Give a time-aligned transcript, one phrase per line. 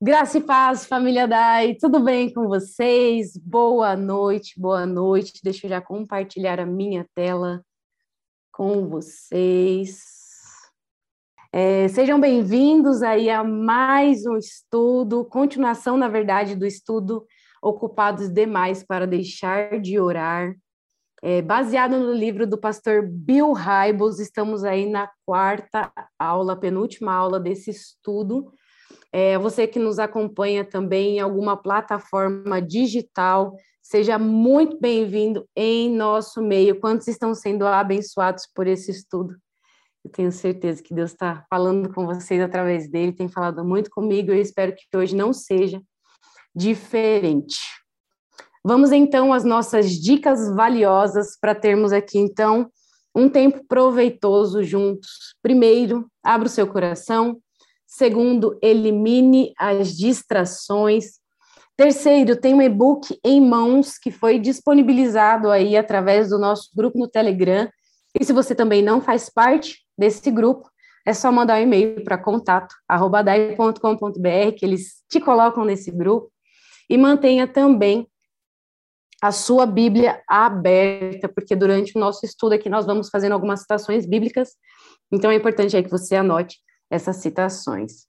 [0.00, 3.36] Graça e paz, família Dai, tudo bem com vocês?
[3.36, 5.40] Boa noite, boa noite.
[5.42, 7.64] Deixa eu já compartilhar a minha tela
[8.52, 9.98] com vocês.
[11.52, 17.26] É, sejam bem-vindos aí a mais um estudo, continuação, na verdade, do estudo
[17.60, 20.54] Ocupados Demais para Deixar de Orar.
[21.20, 27.40] É, baseado no livro do pastor Bill Hybels, estamos aí na quarta aula, penúltima aula
[27.40, 28.52] desse estudo
[29.12, 36.42] é, você que nos acompanha também em alguma plataforma digital, seja muito bem-vindo em nosso
[36.42, 36.78] meio.
[36.78, 39.34] Quantos estão sendo abençoados por esse estudo?
[40.04, 44.30] Eu tenho certeza que Deus está falando com vocês através dele, tem falado muito comigo,
[44.30, 45.80] eu espero que hoje não seja
[46.54, 47.58] diferente.
[48.64, 52.70] Vamos então às nossas dicas valiosas para termos aqui, então,
[53.14, 55.34] um tempo proveitoso juntos.
[55.42, 57.40] Primeiro, abra o seu coração,
[57.90, 61.12] Segundo, elimine as distrações.
[61.74, 67.08] Terceiro, tem um e-book em mãos que foi disponibilizado aí através do nosso grupo no
[67.08, 67.66] Telegram.
[68.20, 70.68] E se você também não faz parte desse grupo,
[71.06, 76.30] é só mandar um e-mail para contato@dai.com.br que eles te colocam nesse grupo
[76.90, 78.06] e mantenha também
[79.22, 84.04] a sua Bíblia aberta, porque durante o nosso estudo aqui nós vamos fazendo algumas citações
[84.04, 84.50] bíblicas,
[85.10, 86.58] então é importante aí que você anote
[86.90, 88.06] essas citações.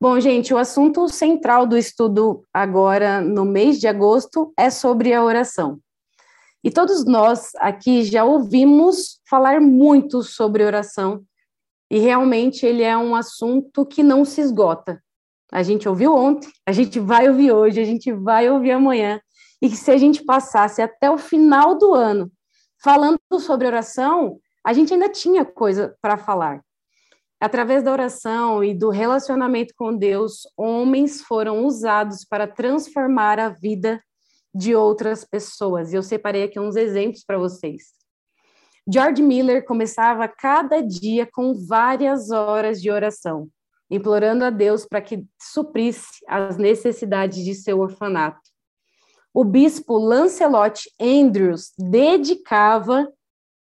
[0.00, 5.22] Bom, gente, o assunto central do estudo agora no mês de agosto é sobre a
[5.22, 5.78] oração.
[6.62, 11.22] E todos nós aqui já ouvimos falar muito sobre oração,
[11.90, 15.02] e realmente ele é um assunto que não se esgota.
[15.52, 19.20] A gente ouviu ontem, a gente vai ouvir hoje, a gente vai ouvir amanhã,
[19.60, 22.32] e que se a gente passasse até o final do ano
[22.82, 26.62] falando sobre oração, a gente ainda tinha coisa para falar.
[27.40, 34.02] Através da oração e do relacionamento com Deus, homens foram usados para transformar a vida
[34.54, 35.92] de outras pessoas.
[35.92, 37.92] E eu separei aqui uns exemplos para vocês.
[38.86, 43.48] George Miller começava cada dia com várias horas de oração,
[43.90, 48.40] implorando a Deus para que suprisse as necessidades de seu orfanato.
[49.32, 53.10] O bispo Lancelot Andrews dedicava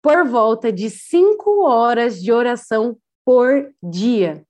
[0.03, 4.45] por volta de cinco horas de oração por dia.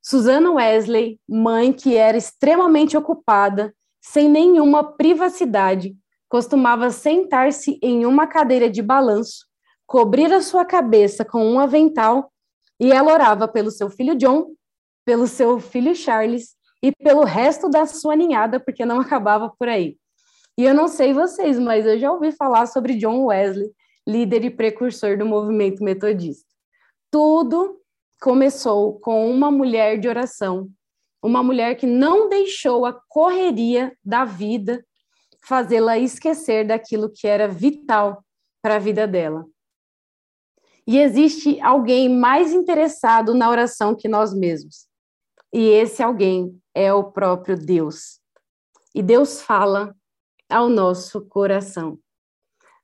[0.00, 5.96] Susana Wesley, mãe que era extremamente ocupada, sem nenhuma privacidade,
[6.28, 9.44] costumava sentar-se em uma cadeira de balanço,
[9.88, 12.32] cobrir a sua cabeça com um avental
[12.78, 14.52] e ela orava pelo seu filho John,
[15.04, 19.98] pelo seu filho Charles e pelo resto da sua ninhada, porque não acabava por aí.
[20.56, 23.72] E eu não sei vocês, mas eu já ouvi falar sobre John Wesley,
[24.06, 26.46] líder e precursor do movimento metodista.
[27.10, 27.79] Tudo
[28.20, 30.68] começou com uma mulher de oração,
[31.22, 34.84] uma mulher que não deixou a correria da vida
[35.42, 38.22] fazê-la esquecer daquilo que era vital
[38.62, 39.46] para a vida dela.
[40.86, 44.86] E existe alguém mais interessado na oração que nós mesmos.
[45.52, 48.20] E esse alguém é o próprio Deus.
[48.94, 49.94] E Deus fala
[50.48, 51.98] ao nosso coração.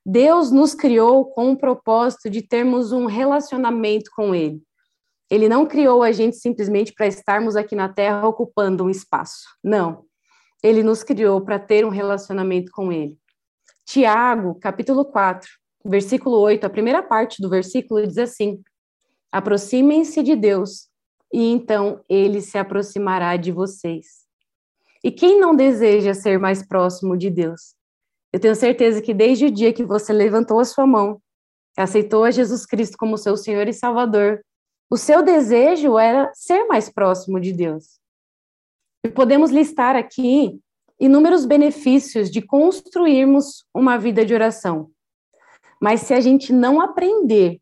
[0.05, 4.61] Deus nos criou com o propósito de termos um relacionamento com Ele.
[5.29, 9.45] Ele não criou a gente simplesmente para estarmos aqui na Terra ocupando um espaço.
[9.63, 10.05] Não.
[10.63, 13.17] Ele nos criou para ter um relacionamento com Ele.
[13.85, 15.47] Tiago, capítulo 4,
[15.85, 18.61] versículo 8, a primeira parte do versículo diz assim:
[19.31, 20.89] Aproximem-se de Deus,
[21.33, 24.25] e então ele se aproximará de vocês.
[25.03, 27.75] E quem não deseja ser mais próximo de Deus?
[28.33, 31.21] Eu tenho certeza que desde o dia que você levantou a sua mão,
[31.77, 34.41] aceitou a Jesus Cristo como seu Senhor e Salvador,
[34.89, 37.99] o seu desejo era ser mais próximo de Deus.
[39.05, 40.59] E podemos listar aqui
[40.99, 44.89] inúmeros benefícios de construirmos uma vida de oração.
[45.81, 47.59] Mas se a gente não aprender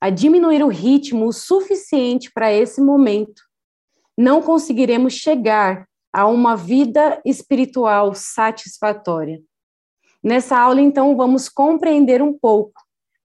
[0.00, 3.42] a diminuir o ritmo o suficiente para esse momento,
[4.16, 9.40] não conseguiremos chegar a uma vida espiritual satisfatória.
[10.22, 12.80] Nessa aula, então, vamos compreender um pouco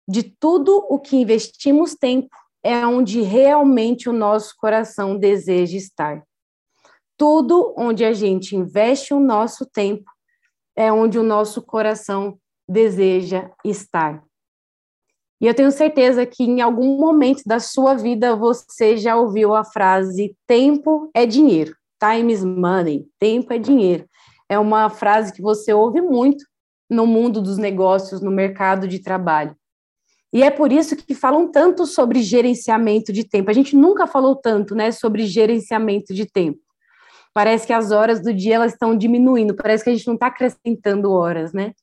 [0.07, 6.23] de tudo o que investimos tempo é onde realmente o nosso coração deseja estar.
[7.17, 10.09] Tudo onde a gente investe o nosso tempo
[10.75, 14.23] é onde o nosso coração deseja estar.
[15.41, 19.65] E eu tenho certeza que em algum momento da sua vida você já ouviu a
[19.65, 21.75] frase tempo é dinheiro.
[21.99, 23.05] Time is money.
[23.19, 24.07] Tempo é dinheiro.
[24.47, 26.45] É uma frase que você ouve muito
[26.89, 29.55] no mundo dos negócios, no mercado de trabalho.
[30.33, 33.51] E é por isso que falam tanto sobre gerenciamento de tempo.
[33.51, 36.59] A gente nunca falou tanto, né, sobre gerenciamento de tempo.
[37.33, 40.27] Parece que as horas do dia elas estão diminuindo, parece que a gente não está
[40.27, 41.73] acrescentando horas, né?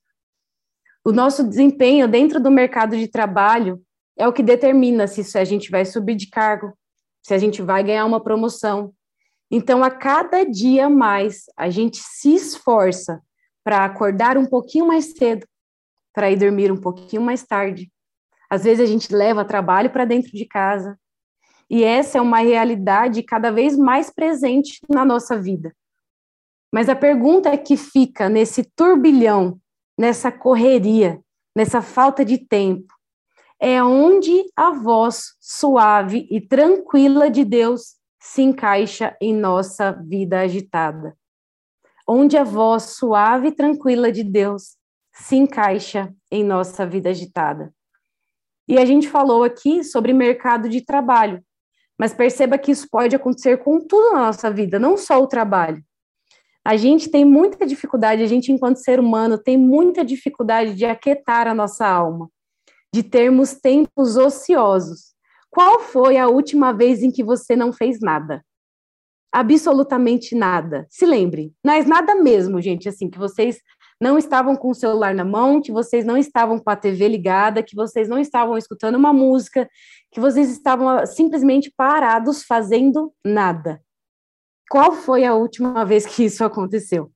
[1.04, 3.80] O nosso desempenho dentro do mercado de trabalho
[4.18, 6.76] é o que determina se a gente vai subir de cargo,
[7.22, 8.92] se a gente vai ganhar uma promoção.
[9.50, 13.20] Então, a cada dia mais, a gente se esforça
[13.64, 15.46] para acordar um pouquinho mais cedo,
[16.12, 17.90] para ir dormir um pouquinho mais tarde.
[18.50, 20.98] Às vezes, a gente leva trabalho para dentro de casa.
[21.70, 25.72] E essa é uma realidade cada vez mais presente na nossa vida.
[26.72, 29.60] Mas a pergunta que fica nesse turbilhão,
[29.96, 31.20] nessa correria,
[31.54, 32.92] nessa falta de tempo,
[33.60, 41.16] é onde a voz suave e tranquila de Deus se encaixa em nossa vida agitada.
[42.08, 44.76] Onde a voz suave e tranquila de Deus
[45.12, 47.72] se encaixa em nossa vida agitada.
[48.70, 51.42] E a gente falou aqui sobre mercado de trabalho,
[51.98, 55.82] mas perceba que isso pode acontecer com tudo na nossa vida, não só o trabalho.
[56.64, 61.48] A gente tem muita dificuldade, a gente, enquanto ser humano, tem muita dificuldade de aquietar
[61.48, 62.30] a nossa alma,
[62.94, 65.16] de termos tempos ociosos.
[65.50, 68.40] Qual foi a última vez em que você não fez nada?
[69.32, 70.86] Absolutamente nada.
[70.88, 73.60] Se lembre, mas nada mesmo, gente, assim, que vocês
[74.00, 77.62] não estavam com o celular na mão, que vocês não estavam com a TV ligada,
[77.62, 79.68] que vocês não estavam escutando uma música,
[80.10, 83.82] que vocês estavam ah, simplesmente parados fazendo nada.
[84.70, 87.12] Qual foi a última vez que isso aconteceu?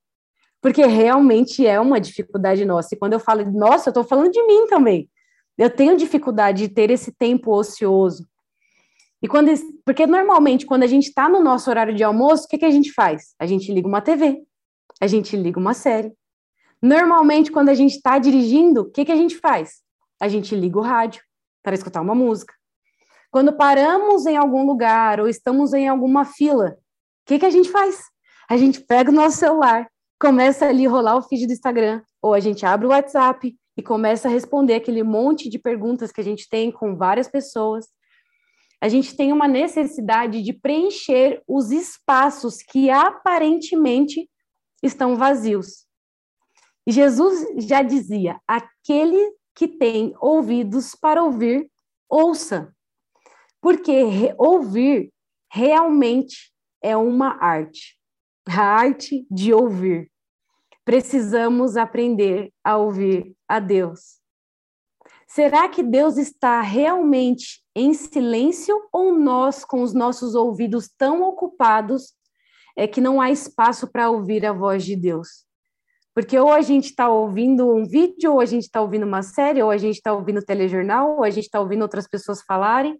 [0.60, 2.94] Porque realmente é uma dificuldade nossa.
[2.94, 5.08] E quando eu falo nossa, eu estou falando de mim também.
[5.56, 8.26] Eu tenho dificuldade de ter esse tempo ocioso.
[9.22, 9.50] E quando,
[9.86, 12.70] porque normalmente, quando a gente está no nosso horário de almoço, o que, que a
[12.70, 13.34] gente faz?
[13.38, 14.42] A gente liga uma TV,
[15.00, 16.12] a gente liga uma série.
[16.84, 19.80] Normalmente, quando a gente está dirigindo, o que, que a gente faz?
[20.20, 21.22] A gente liga o rádio
[21.62, 22.52] para escutar uma música.
[23.30, 26.76] Quando paramos em algum lugar ou estamos em alguma fila, o
[27.24, 28.02] que, que a gente faz?
[28.50, 29.88] A gente pega o nosso celular,
[30.20, 33.82] começa ali a rolar o feed do Instagram, ou a gente abre o WhatsApp, e
[33.82, 37.86] começa a responder aquele monte de perguntas que a gente tem com várias pessoas.
[38.78, 44.28] A gente tem uma necessidade de preencher os espaços que aparentemente
[44.82, 45.83] estão vazios.
[46.86, 51.70] Jesus já dizia: aquele que tem ouvidos para ouvir,
[52.08, 52.74] ouça.
[53.60, 55.12] Porque ouvir
[55.50, 56.52] realmente
[56.82, 57.98] é uma arte
[58.46, 60.10] a arte de ouvir
[60.84, 64.20] precisamos aprender a ouvir a Deus.
[65.26, 72.14] Será que Deus está realmente em silêncio ou nós, com os nossos ouvidos tão ocupados,
[72.76, 75.43] é que não há espaço para ouvir a voz de Deus?
[76.14, 79.62] Porque ou a gente está ouvindo um vídeo, ou a gente está ouvindo uma série,
[79.62, 82.96] ou a gente está ouvindo telejornal, ou a gente está ouvindo outras pessoas falarem,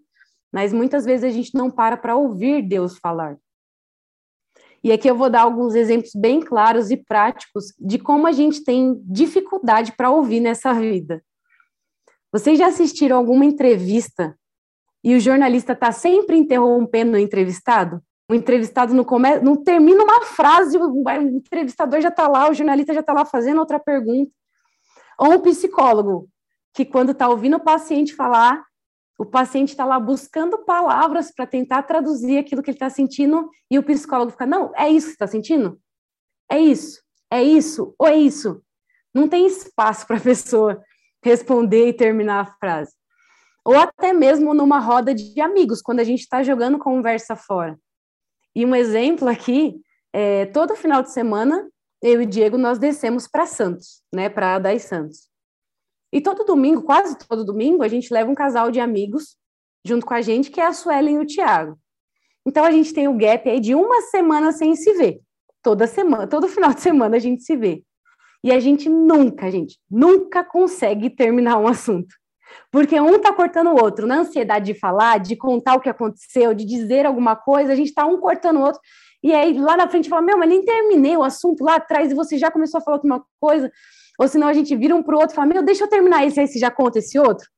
[0.52, 3.37] mas muitas vezes a gente não para para ouvir Deus falar.
[4.82, 8.62] E aqui eu vou dar alguns exemplos bem claros e práticos de como a gente
[8.62, 11.25] tem dificuldade para ouvir nessa vida.
[12.31, 14.37] Vocês já assistiram alguma entrevista
[15.02, 18.02] e o jornalista está sempre interrompendo o entrevistado?
[18.29, 19.38] O entrevistado não, come...
[19.41, 23.59] não termina uma frase, o entrevistador já está lá, o jornalista já está lá fazendo
[23.59, 24.32] outra pergunta.
[25.19, 26.29] Ou um psicólogo,
[26.73, 28.65] que quando está ouvindo o paciente falar,
[29.19, 33.78] o paciente está lá buscando palavras para tentar traduzir aquilo que ele está sentindo e
[33.78, 35.78] o psicólogo fica: não, é isso que está sentindo?
[36.50, 37.00] É isso,
[37.31, 38.61] é isso, ou é isso?
[39.14, 40.83] Não tem espaço para a pessoa
[41.23, 42.93] responder e terminar a frase.
[43.64, 47.78] Ou até mesmo numa roda de amigos, quando a gente está jogando conversa fora.
[48.54, 49.80] E um exemplo aqui,
[50.12, 51.68] é, todo final de semana,
[52.02, 55.28] eu e Diego, nós descemos para Santos, né, para Adai Santos.
[56.12, 59.37] E todo domingo, quase todo domingo, a gente leva um casal de amigos
[59.84, 61.78] junto com a gente, que é a Suelen e o Tiago.
[62.46, 65.20] Então a gente tem o gap aí de uma semana sem se ver.
[65.62, 67.82] Toda semana, todo final de semana a gente se vê.
[68.44, 72.14] E a gente nunca, gente, nunca consegue terminar um assunto.
[72.70, 76.54] Porque um tá cortando o outro, na ansiedade de falar, de contar o que aconteceu,
[76.54, 78.80] de dizer alguma coisa, a gente tá um cortando o outro.
[79.23, 82.14] E aí lá na frente fala: Meu, mas nem terminei o assunto lá atrás e
[82.14, 83.70] você já começou a falar alguma coisa.
[84.18, 86.25] Ou senão a gente vira um para o outro e fala, meu, deixa eu terminar
[86.25, 87.49] esse aí, se já conta esse outro.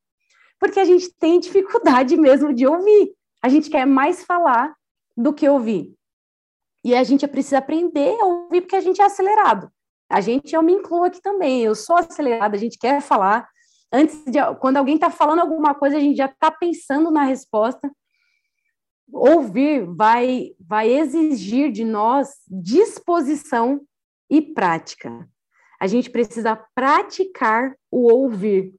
[0.59, 3.13] Porque a gente tem dificuldade mesmo de ouvir.
[3.43, 4.75] A gente quer mais falar
[5.17, 5.95] do que ouvir.
[6.85, 9.71] E a gente precisa aprender a ouvir porque a gente é acelerado.
[10.09, 13.49] A gente, eu me incluo aqui também, eu sou acelerada, a gente quer falar.
[13.93, 17.91] Antes de, quando alguém está falando alguma coisa, a gente já está pensando na resposta.
[19.13, 23.81] Ouvir vai, vai exigir de nós disposição
[24.29, 25.29] e prática.
[25.81, 28.75] A gente precisa praticar o ouvir.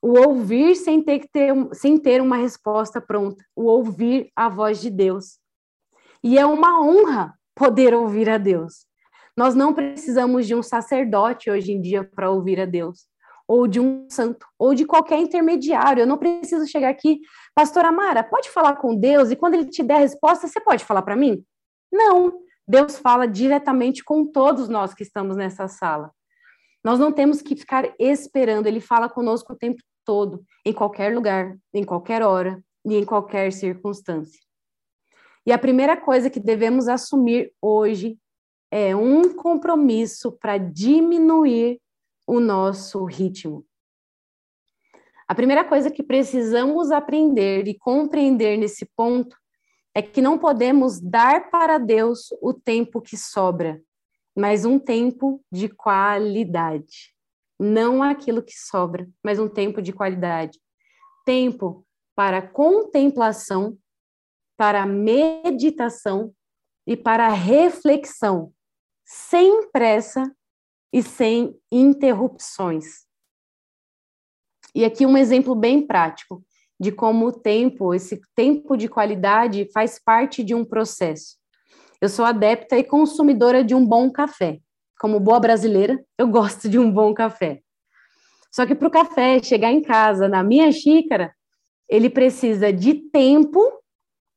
[0.00, 3.44] O ouvir sem ter, que ter, sem ter uma resposta pronta.
[3.56, 5.38] O ouvir a voz de Deus.
[6.22, 8.86] E é uma honra poder ouvir a Deus.
[9.36, 13.06] Nós não precisamos de um sacerdote hoje em dia para ouvir a Deus,
[13.48, 16.02] ou de um santo, ou de qualquer intermediário.
[16.02, 17.20] Eu não preciso chegar aqui,
[17.54, 20.84] pastora Mara, pode falar com Deus e quando ele te der a resposta, você pode
[20.84, 21.42] falar para mim?
[21.90, 22.42] Não.
[22.68, 26.12] Deus fala diretamente com todos nós que estamos nessa sala.
[26.84, 31.56] Nós não temos que ficar esperando, ele fala conosco o tempo todo, em qualquer lugar,
[31.72, 34.38] em qualquer hora e em qualquer circunstância.
[35.46, 38.18] E a primeira coisa que devemos assumir hoje
[38.70, 41.80] é um compromisso para diminuir
[42.28, 43.64] o nosso ritmo.
[45.26, 49.34] A primeira coisa que precisamos aprender e compreender nesse ponto
[49.94, 53.80] é que não podemos dar para Deus o tempo que sobra,
[54.36, 57.14] mas um tempo de qualidade.
[57.58, 60.60] Não aquilo que sobra, mas um tempo de qualidade.
[61.24, 63.76] Tempo para contemplação,
[64.54, 66.34] para meditação
[66.86, 68.52] e para reflexão,
[69.04, 70.30] sem pressa
[70.92, 73.06] e sem interrupções.
[74.74, 76.44] E aqui um exemplo bem prático
[76.80, 81.36] de como o tempo, esse tempo de qualidade, faz parte de um processo.
[82.00, 84.60] Eu sou adepta e consumidora de um bom café.
[85.00, 87.60] Como boa brasileira, eu gosto de um bom café.
[88.52, 91.34] Só que para o café chegar em casa na minha xícara,
[91.88, 93.60] ele precisa de tempo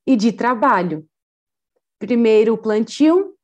[0.07, 1.07] e de trabalho.
[1.99, 3.35] Primeiro o plantio,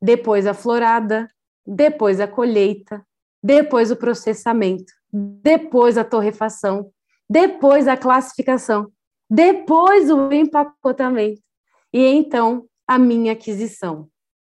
[0.00, 1.28] depois a florada,
[1.72, 3.06] depois a colheita,
[3.42, 6.90] depois o processamento, depois a torrefação,
[7.28, 8.90] depois a classificação,
[9.30, 11.40] depois o empacotamento
[11.92, 14.08] e então a minha aquisição.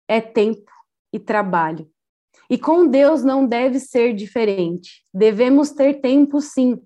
[0.07, 0.71] É tempo
[1.13, 1.91] e trabalho.
[2.51, 5.05] E com Deus não deve ser diferente.
[5.13, 6.81] Devemos ter tempo, sim,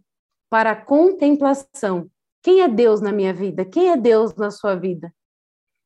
[0.48, 2.08] para contemplação,
[2.42, 3.64] quem é Deus na minha vida?
[3.64, 5.12] Quem é Deus na sua vida?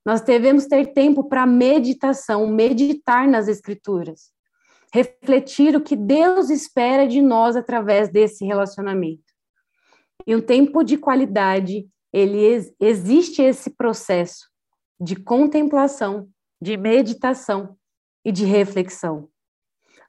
[0.07, 4.34] Nós devemos ter tempo para meditação, meditar nas Escrituras,
[4.95, 9.25] refletir o que Deus espera de nós através desse relacionamento.
[10.25, 12.39] E um tempo de qualidade, ele
[12.79, 14.49] existe esse processo
[15.01, 16.29] de contemplação,
[16.63, 17.77] de meditação
[18.25, 19.29] e de reflexão.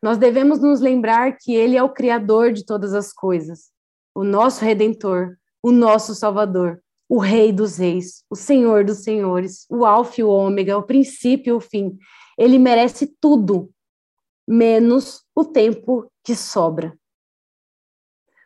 [0.04, 3.72] Nós devemos nos lembrar que Ele é o Criador de todas as coisas,
[4.14, 9.84] o nosso Redentor, o nosso Salvador, o Rei dos Reis, o Senhor dos Senhores, o
[9.84, 11.98] Alfa e o Ômega, o princípio e o fim.
[12.38, 13.74] Ele merece tudo,
[14.48, 16.98] menos o tempo que sobra.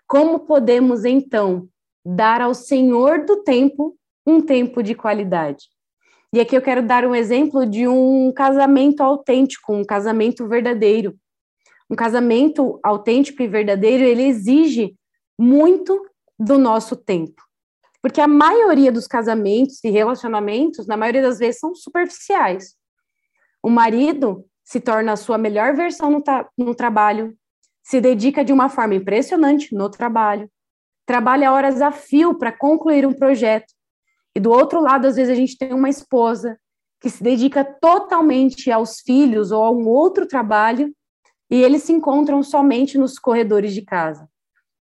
[0.08, 1.68] Como podemos, então,
[2.04, 5.68] dar ao Senhor do tempo um tempo de qualidade?
[6.34, 11.18] E aqui eu quero dar um exemplo de um casamento autêntico, um casamento verdadeiro.
[11.90, 14.96] Um casamento autêntico e verdadeiro, ele exige
[15.38, 16.00] muito
[16.38, 17.42] do nosso tempo.
[18.02, 22.76] Porque a maioria dos casamentos e relacionamentos, na maioria das vezes, são superficiais.
[23.62, 26.24] O marido se torna a sua melhor versão no,
[26.56, 27.36] no trabalho,
[27.82, 30.48] se dedica de uma forma impressionante no trabalho,
[31.08, 33.74] trabalha horas a fio para concluir um projeto.
[34.36, 36.56] E do outro lado, às vezes, a gente tem uma esposa
[37.02, 40.94] que se dedica totalmente aos filhos ou a um outro trabalho,
[41.50, 44.30] e eles se encontram somente nos corredores de casa.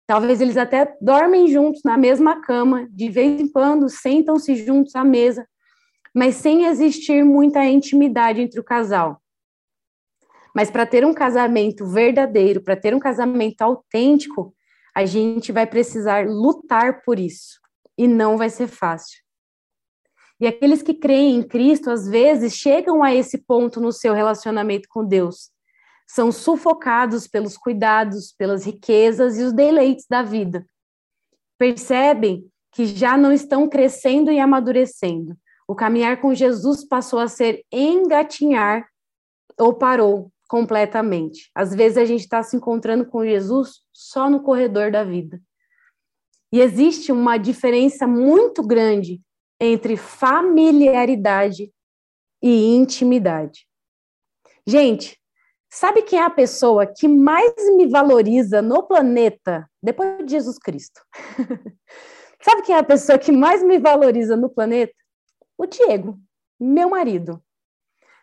[0.05, 5.05] Talvez eles até dormem juntos na mesma cama, de vez em quando sentam-se juntos à
[5.05, 5.47] mesa,
[6.13, 9.23] mas sem existir muita intimidade entre o casal.
[10.57, 14.55] Mas para ter um casamento verdadeiro, para ter um casamento autêntico,
[14.95, 17.61] a gente vai precisar lutar por isso,
[17.99, 19.21] e não vai ser fácil.
[20.41, 24.89] E aqueles que creem em Cristo, às vezes, chegam a esse ponto no seu relacionamento
[24.89, 25.51] com Deus,
[26.09, 30.65] são sufocados pelos cuidados, pelas riquezas e os deleites da vida.
[31.59, 35.37] Percebem que já não estão crescendo e amadurecendo.
[35.69, 38.89] O caminhar com Jesus passou a ser engatinhar
[39.59, 41.51] ou parou completamente.
[41.55, 45.41] Às vezes a gente está se encontrando com Jesus só no corredor da vida.
[46.53, 49.21] E existe uma diferença muito grande
[49.61, 51.73] entre familiaridade
[52.43, 53.67] e intimidade.
[54.67, 55.19] Gente,
[55.79, 61.03] Sabe quem é a pessoa que mais me valoriza no planeta depois de Jesus Cristo?
[62.41, 64.95] Sabe quem é a pessoa que mais me valoriza no planeta?
[65.59, 66.19] O Diego,
[66.59, 67.43] meu marido.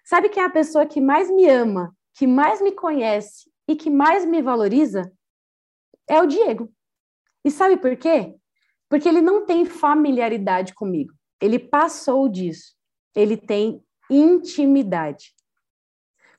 [0.04, 3.90] Sabe quem é a pessoa que mais me ama, que mais me conhece e que
[3.90, 5.12] mais me valoriza?
[6.08, 6.72] É o Diego.
[7.44, 8.36] E sabe por quê?
[8.90, 11.14] Porque ele não tem familiaridade comigo.
[11.42, 12.76] Ele passou disso.
[13.16, 15.34] Ele tem intimidade.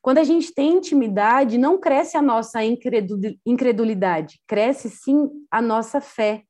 [0.01, 6.45] Quando a gente tem intimidade, não cresce a nossa incredulidade, cresce sim a nossa fé.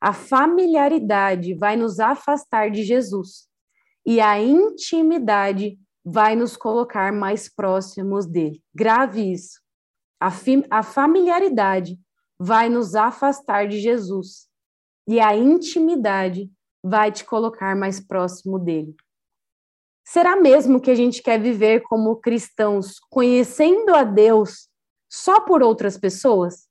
[0.00, 3.48] A familiaridade vai nos afastar de Jesus
[4.06, 5.76] e a intimidade
[6.08, 8.62] vai nos colocar mais próximos dele.
[8.72, 9.60] Grave isso.
[10.20, 10.30] A,
[10.70, 11.98] a familiaridade
[12.38, 14.46] vai nos afastar de Jesus
[15.08, 16.48] e a intimidade
[16.80, 18.94] vai te colocar mais próximo dele.
[20.04, 24.68] Será mesmo que a gente quer viver como cristãos, conhecendo a Deus
[25.10, 26.68] só por outras pessoas?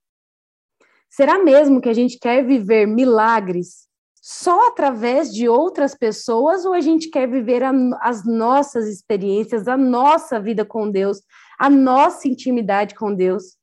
[1.10, 3.89] Será mesmo que a gente quer viver milagres
[4.27, 9.77] só através de outras pessoas ou a gente quer viver a, as nossas experiências, a
[9.77, 11.22] nossa vida com Deus,
[11.60, 13.55] a nossa intimidade com Deus?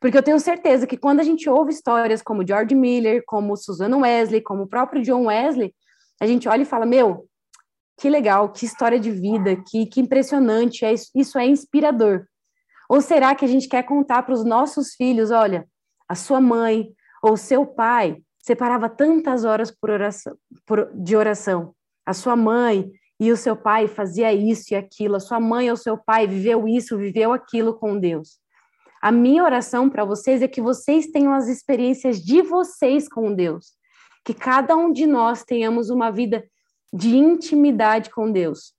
[0.00, 3.96] Porque eu tenho certeza que quando a gente ouve histórias como George Miller, como Susan
[3.96, 5.72] Wesley, como o próprio John Wesley,
[6.20, 7.28] a gente olha e fala: Meu,
[7.96, 12.26] que legal, que história de vida, que, que impressionante, é, isso é inspirador.
[12.90, 15.64] Ou será que a gente quer contar para os nossos filhos: olha,
[16.08, 16.88] a sua mãe
[17.22, 21.74] ou seu pai separava tantas horas por oração, por, de oração.
[22.04, 25.76] A sua mãe e o seu pai fazia isso e aquilo, a sua mãe ou
[25.76, 28.40] seu pai viveu isso, viveu aquilo com Deus.
[29.00, 33.72] A minha oração para vocês é que vocês tenham as experiências de vocês com Deus,
[34.24, 36.44] que cada um de nós tenhamos uma vida
[36.92, 38.74] de intimidade com Deus.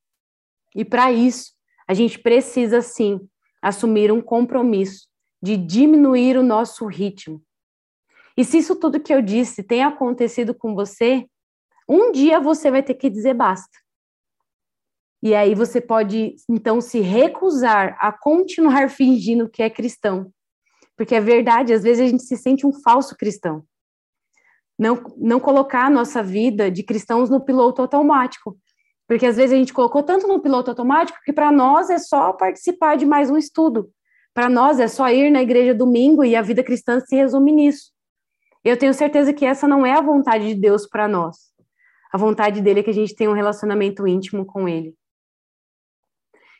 [0.76, 1.52] E para isso,
[1.88, 3.20] a gente precisa sim
[3.62, 5.08] assumir um compromisso
[5.42, 7.42] de diminuir o nosso ritmo,
[8.36, 11.26] e se isso tudo que eu disse tem acontecido com você,
[11.88, 13.78] um dia você vai ter que dizer basta.
[15.22, 20.30] E aí você pode, então, se recusar a continuar fingindo que é cristão.
[20.98, 23.64] Porque é verdade, às vezes a gente se sente um falso cristão.
[24.78, 28.58] Não, não colocar a nossa vida de cristãos no piloto automático.
[29.08, 32.34] Porque às vezes a gente colocou tanto no piloto automático que para nós é só
[32.34, 33.90] participar de mais um estudo.
[34.34, 37.93] Para nós é só ir na igreja domingo e a vida cristã se resume nisso.
[38.64, 41.52] Eu tenho certeza que essa não é a vontade de Deus para nós.
[42.12, 44.96] A vontade dele é que a gente tenha um relacionamento íntimo com ele.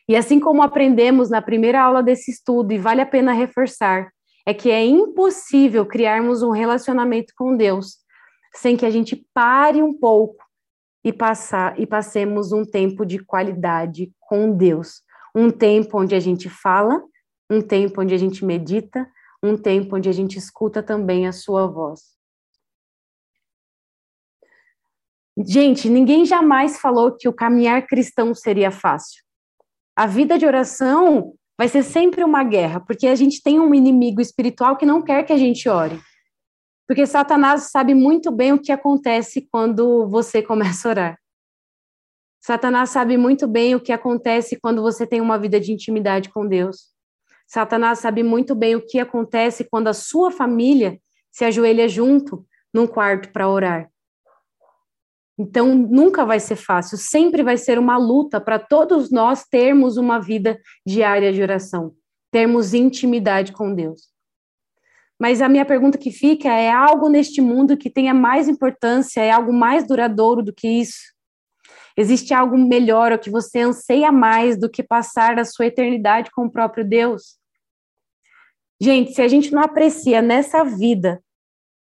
[0.08, 4.10] E assim como aprendemos na primeira aula desse estudo, e vale a pena reforçar,
[4.46, 8.04] é que é impossível criarmos um relacionamento com Deus
[8.54, 10.44] sem que a gente pare um pouco
[11.02, 15.02] e passar e passemos um tempo de qualidade com Deus,
[15.34, 17.02] um tempo onde a gente fala,
[17.50, 19.06] um tempo onde a gente medita,
[19.44, 22.14] um tempo onde a gente escuta também a sua voz.
[25.36, 29.22] Gente, ninguém jamais falou que o caminhar cristão seria fácil.
[29.96, 34.20] A vida de oração vai ser sempre uma guerra, porque a gente tem um inimigo
[34.20, 36.00] espiritual que não quer que a gente ore.
[36.86, 41.18] Porque Satanás sabe muito bem o que acontece quando você começa a orar.
[42.40, 46.46] Satanás sabe muito bem o que acontece quando você tem uma vida de intimidade com
[46.46, 46.93] Deus.
[47.46, 50.98] Satanás sabe muito bem o que acontece quando a sua família
[51.30, 53.90] se ajoelha junto num quarto para orar.
[55.38, 60.20] Então, nunca vai ser fácil, sempre vai ser uma luta para todos nós termos uma
[60.20, 61.92] vida diária de oração,
[62.30, 64.14] termos intimidade com Deus.
[65.18, 69.30] Mas a minha pergunta que fica é: algo neste mundo que tenha mais importância, é
[69.30, 71.13] algo mais duradouro do que isso?
[71.96, 76.46] Existe algo melhor ou que você anseia mais do que passar a sua eternidade com
[76.46, 77.38] o próprio Deus?
[78.80, 81.22] Gente, se a gente não aprecia nessa vida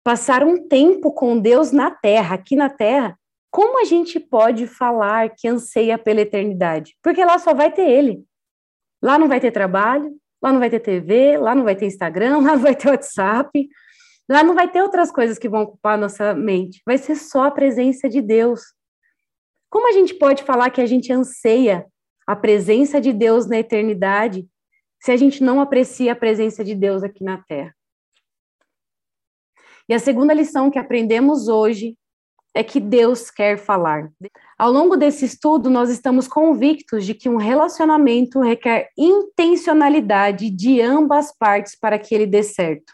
[0.04, 3.18] passar um tempo com Deus na terra, aqui na terra,
[3.50, 6.96] como a gente pode falar que anseia pela eternidade?
[7.02, 8.24] Porque lá só vai ter Ele.
[9.02, 12.38] Lá não vai ter trabalho, lá não vai ter TV, lá não vai ter Instagram,
[12.40, 13.70] lá não vai ter WhatsApp,
[14.30, 16.82] lá não vai ter outras coisas que vão ocupar nossa mente.
[16.86, 18.62] Vai ser só a presença de Deus.
[19.72, 21.86] Como a gente pode falar que a gente anseia
[22.28, 24.46] a presença de Deus na eternidade
[25.02, 27.74] se a gente não aprecia a presença de Deus aqui na Terra.
[29.88, 31.98] E a segunda lição que aprendemos hoje
[32.54, 34.12] é que Deus quer falar.
[34.60, 41.36] Ao longo desse estudo, nós estamos convictos de que um relacionamento requer intencionalidade de ambas
[41.36, 42.94] partes para que ele dê certo.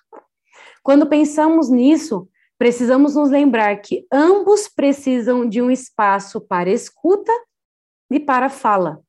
[0.83, 7.31] Quando pensamos nisso, precisamos nos lembrar que ambos precisam de um espaço para escuta
[8.11, 8.99] e para fala.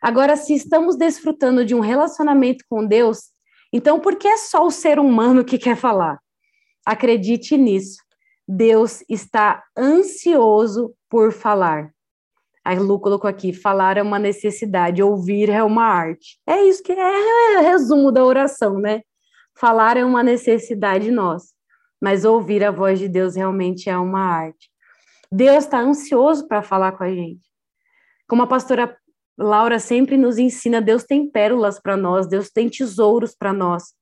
[0.00, 3.30] Agora, se estamos desfrutando de um relacionamento com Deus,
[3.72, 6.18] então por que é só o ser humano que quer falar?
[6.84, 7.98] Acredite nisso.
[8.48, 11.90] Deus está ansioso por falar.
[12.64, 16.38] A Lu colocou aqui: falar é uma necessidade, ouvir é uma arte.
[16.46, 19.02] É isso que é, é resumo da oração, né?
[19.58, 21.48] Falar é uma necessidade nossa,
[22.00, 24.70] mas ouvir a voz de Deus realmente é uma arte.
[25.30, 27.46] Deus está ansioso para falar com a gente.
[28.28, 28.96] Como a pastora
[29.38, 33.94] Laura sempre nos ensina, Deus tem pérolas para nós, Deus tem tesouros para nós.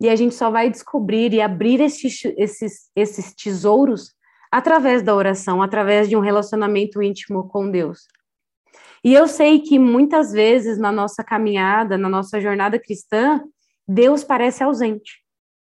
[0.00, 4.14] E a gente só vai descobrir e abrir esses, esses, esses tesouros
[4.50, 8.06] através da oração, através de um relacionamento íntimo com Deus.
[9.04, 13.42] E eu sei que muitas vezes na nossa caminhada, na nossa jornada cristã,
[13.86, 15.22] Deus parece ausente.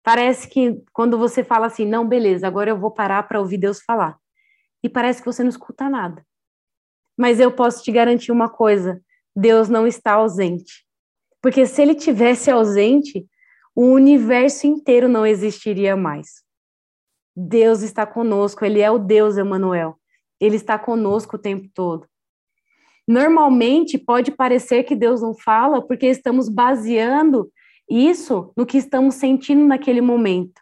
[0.04, 3.82] Parece que quando você fala assim, não, beleza, agora eu vou parar para ouvir Deus
[3.82, 4.18] falar.
[4.84, 6.26] E parece que você não escuta nada.
[7.18, 9.02] Mas eu posso te garantir uma coisa:
[9.36, 10.86] Deus não está ausente.
[11.42, 13.26] Porque se ele tivesse ausente,
[13.76, 16.44] o universo inteiro não existiria mais.
[17.36, 19.98] Deus está conosco, ele é o Deus Emanuel.
[20.40, 22.08] Ele está conosco o tempo todo.
[23.08, 27.52] Normalmente pode parecer que Deus não fala porque estamos baseando
[27.90, 30.62] isso no que estamos sentindo naquele momento.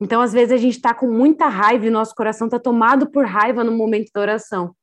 [0.00, 3.24] Então, às vezes, a gente está com muita raiva e nosso coração está tomado por
[3.24, 4.74] raiva no momento da oração.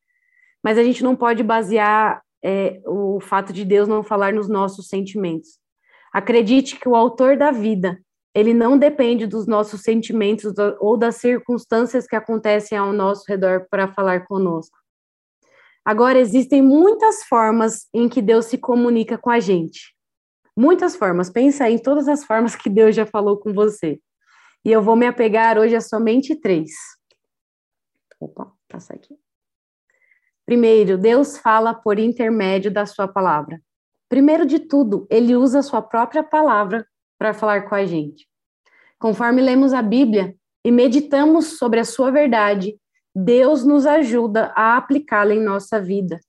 [0.63, 4.87] Mas a gente não pode basear é, o fato de Deus não falar nos nossos
[4.87, 5.59] sentimentos.
[6.11, 7.99] Acredite que o autor da vida,
[8.33, 13.87] ele não depende dos nossos sentimentos ou das circunstâncias que acontecem ao nosso redor para
[13.93, 14.77] falar conosco.
[15.85, 19.93] Agora, existem muitas formas em que Deus se comunica com a gente.
[20.55, 21.29] Muitas formas.
[21.29, 23.99] Pensa em todas as formas que Deus já falou com você.
[24.63, 26.71] E eu vou me apegar hoje a somente três.
[28.19, 29.17] Opa, passa aqui.
[30.45, 33.61] Primeiro, Deus fala por intermédio da sua palavra.
[34.07, 36.85] Primeiro de tudo, ele usa a sua própria palavra
[37.17, 38.27] para falar com a gente.
[38.99, 42.77] Conforme lemos a Bíblia e meditamos sobre a sua verdade,
[43.15, 46.19] Deus nos ajuda a aplicá-la em nossa vida.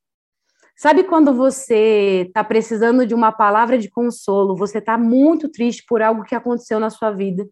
[0.76, 6.02] Sabe quando você está precisando de uma palavra de consolo, você está muito triste por
[6.02, 7.46] algo que aconteceu na sua vida,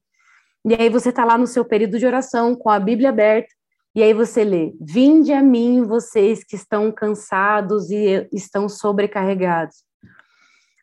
[0.64, 3.48] e aí você está lá no seu período de oração, com a Bíblia aberta,
[3.94, 9.84] e aí você lê: Vinde a mim, vocês que estão cansados e estão sobrecarregados.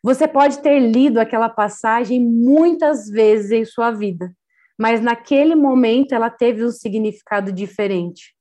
[0.02, 4.32] Você pode ter lido aquela passagem muitas vezes em sua vida,
[4.78, 8.34] mas naquele momento ela teve um significado diferente.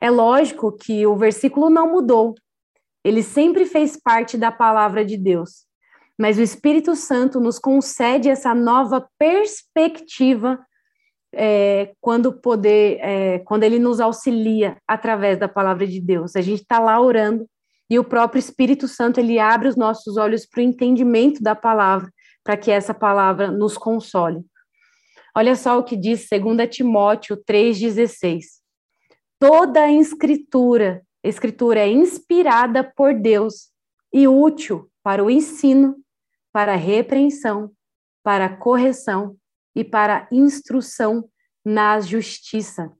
[0.00, 2.34] É lógico que o versículo não mudou,
[3.06, 5.64] ele sempre fez parte da palavra de Deus.
[6.18, 10.58] Mas o Espírito Santo nos concede essa nova perspectiva
[11.32, 16.34] é, quando poder, é, quando ele nos auxilia através da palavra de Deus.
[16.34, 17.46] A gente está lá orando
[17.88, 22.10] e o próprio Espírito Santo ele abre os nossos olhos para o entendimento da palavra,
[22.42, 24.40] para que essa palavra nos console.
[25.32, 28.40] Olha só o que diz 2 Timóteo 3,16.
[29.38, 33.70] Toda a escritura Escritura é inspirada por Deus
[34.12, 35.96] e útil para o ensino,
[36.52, 37.72] para a repreensão,
[38.22, 39.36] para a correção
[39.74, 41.28] e para a instrução
[41.64, 42.92] na justiça.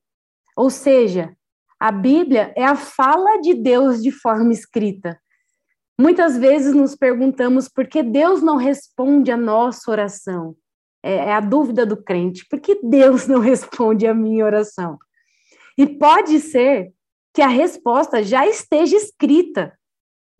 [0.57, 1.37] Ou seja,
[1.79, 5.21] a Bíblia é a fala de Deus de forma escrita.
[5.99, 10.57] Muitas vezes nos perguntamos por que Deus não responde a nossa oração.
[11.03, 12.45] É, é a dúvida do crente.
[12.49, 14.99] Por que Deus não responde a minha oração?
[15.79, 16.93] E pode ser
[17.37, 19.79] que a resposta já esteja escrita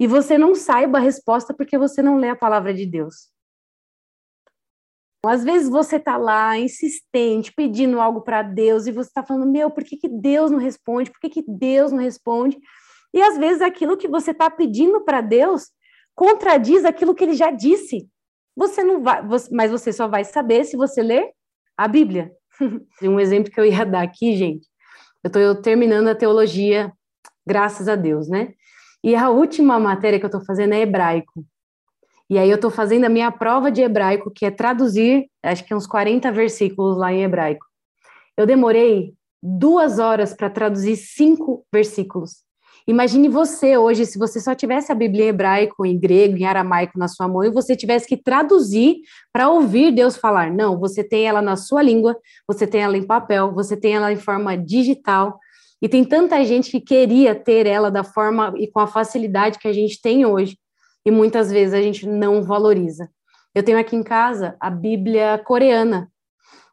[0.01, 3.31] e você não saiba a resposta porque você não lê a palavra de Deus.
[5.23, 9.71] Às vezes você está lá, insistente, pedindo algo para Deus, e você está falando, meu,
[9.71, 11.11] por que, que Deus não responde?
[11.11, 12.59] Por que, que Deus não responde?
[13.13, 15.71] E às vezes aquilo que você está pedindo para Deus
[16.15, 18.09] contradiz aquilo que ele já disse.
[18.57, 19.21] Você não vai,
[19.53, 21.31] mas você só vai saber se você ler
[21.77, 22.33] a Bíblia.
[23.03, 24.67] um exemplo que eu ia dar aqui, gente,
[25.27, 26.93] eu estou terminando a teologia,
[27.47, 28.55] graças a Deus, né?
[29.03, 31.45] E a última matéria que eu estou fazendo é hebraico.
[32.29, 35.75] E aí eu estou fazendo a minha prova de hebraico, que é traduzir, acho que
[35.75, 37.65] uns 40 versículos lá em hebraico.
[38.37, 42.46] Eu demorei duas horas para traduzir cinco versículos.
[42.89, 46.97] Imagine você hoje, se você só tivesse a Bíblia em hebraico, em grego, em aramaico
[46.97, 48.99] na sua mão e você tivesse que traduzir
[49.33, 50.53] para ouvir Deus falar.
[50.53, 54.13] Não, você tem ela na sua língua, você tem ela em papel, você tem ela
[54.13, 55.41] em forma digital.
[55.83, 59.69] E tem tanta gente que queria ter ela da forma e com a facilidade que
[59.69, 60.57] a gente tem hoje,
[61.05, 63.11] e muitas vezes a gente não valoriza.
[63.55, 66.11] Eu tenho aqui em casa a Bíblia coreana,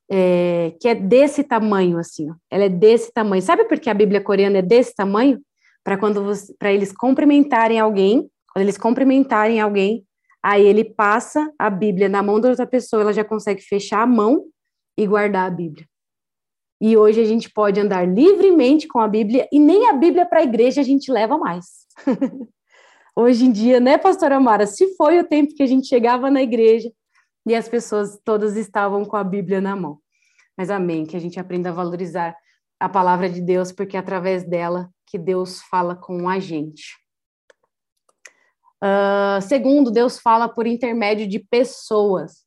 [0.09, 2.35] é, que é desse tamanho, assim, ó.
[2.51, 3.41] ela é desse tamanho.
[3.41, 5.41] Sabe por que a Bíblia coreana é desse tamanho?
[5.83, 6.23] Para quando
[6.57, 10.05] para eles cumprimentarem alguém, quando eles cumprimentarem alguém,
[10.41, 14.07] aí ele passa a Bíblia na mão da outra pessoa, ela já consegue fechar a
[14.07, 14.45] mão
[14.97, 15.87] e guardar a Bíblia.
[16.81, 20.39] E hoje a gente pode andar livremente com a Bíblia e nem a Bíblia para
[20.39, 21.65] a igreja a gente leva mais.
[23.15, 24.67] hoje em dia, né, pastora Mara?
[24.67, 26.91] Se foi o tempo que a gente chegava na igreja
[27.47, 29.99] e as pessoas todas estavam com a Bíblia na mão.
[30.57, 32.35] Mas amém, que a gente aprenda a valorizar
[32.79, 36.97] a palavra de Deus, porque através dela que Deus fala com a gente.
[38.83, 42.43] Uh, segundo, Deus fala por intermédio de pessoas.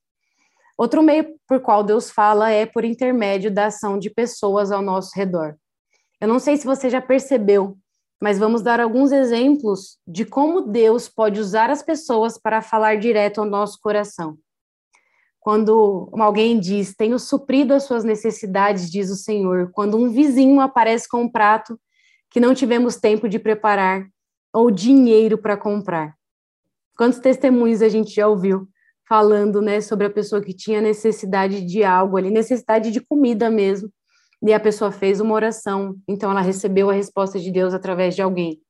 [0.76, 5.12] Outro meio por qual Deus fala é por intermédio da ação de pessoas ao nosso
[5.14, 5.54] redor.
[6.20, 7.78] Eu não sei se você já percebeu,
[8.20, 13.40] mas vamos dar alguns exemplos de como Deus pode usar as pessoas para falar direto
[13.40, 14.36] ao nosso coração.
[15.38, 19.70] Quando alguém diz, tenho suprido as suas necessidades, diz o Senhor.
[19.70, 21.78] Quando um vizinho aparece com um prato
[22.30, 24.06] que não tivemos tempo de preparar,
[24.52, 26.14] ou dinheiro para comprar.
[26.96, 28.66] Quantos testemunhos a gente já ouviu
[29.08, 33.90] falando, né, sobre a pessoa que tinha necessidade de algo ali, necessidade de comida mesmo,
[34.42, 38.22] e a pessoa fez uma oração, então ela recebeu a resposta de Deus através de
[38.22, 38.60] alguém.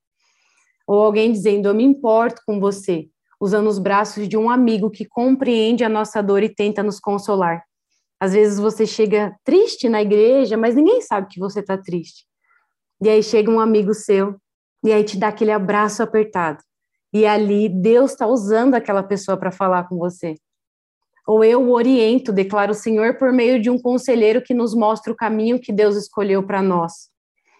[0.87, 3.09] Ou alguém dizendo: Eu me importo com você,
[3.41, 7.65] usando os braços de um amigo que compreende a nossa dor e tenta nos consolar.
[8.21, 12.25] Às vezes você chega triste na igreja, mas ninguém sabe que você está triste.
[13.03, 14.37] E aí chega um amigo seu
[14.85, 16.63] e aí te dá aquele abraço apertado.
[17.13, 20.37] E ali Deus está usando aquela pessoa para falar com você
[21.27, 25.17] ou eu oriento, declara o Senhor, por meio de um conselheiro que nos mostra o
[25.17, 27.11] caminho que Deus escolheu para nós.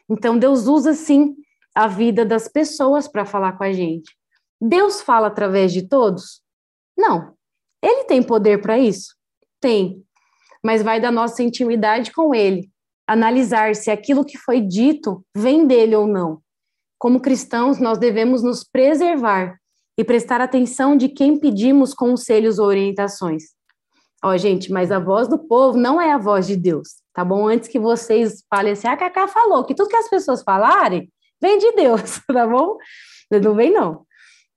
[0.09, 1.35] Então, Deus usa, sim,
[1.75, 4.17] a vida das pessoas para falar com a gente.
[4.61, 6.41] Deus fala através de todos?
[6.97, 7.35] Não.
[7.83, 9.17] Ele tem poder para isso?
[9.61, 10.01] Tem.
[10.63, 12.71] Mas vai da nossa intimidade com ele,
[13.07, 16.41] analisar se aquilo que foi dito vem dele ou não.
[16.99, 19.59] Como cristãos, nós devemos nos preservar
[19.99, 23.45] e prestar atenção de quem pedimos conselhos ou orientações.
[24.25, 27.47] Ó, gente, mas a voz do povo não é a voz de Deus, tá bom?
[27.47, 31.11] Antes que vocês falem assim, a ah, Cacá falou que tudo que as pessoas falarem
[31.41, 32.77] vem de Deus, tá bom?
[33.31, 34.05] Não vem, não.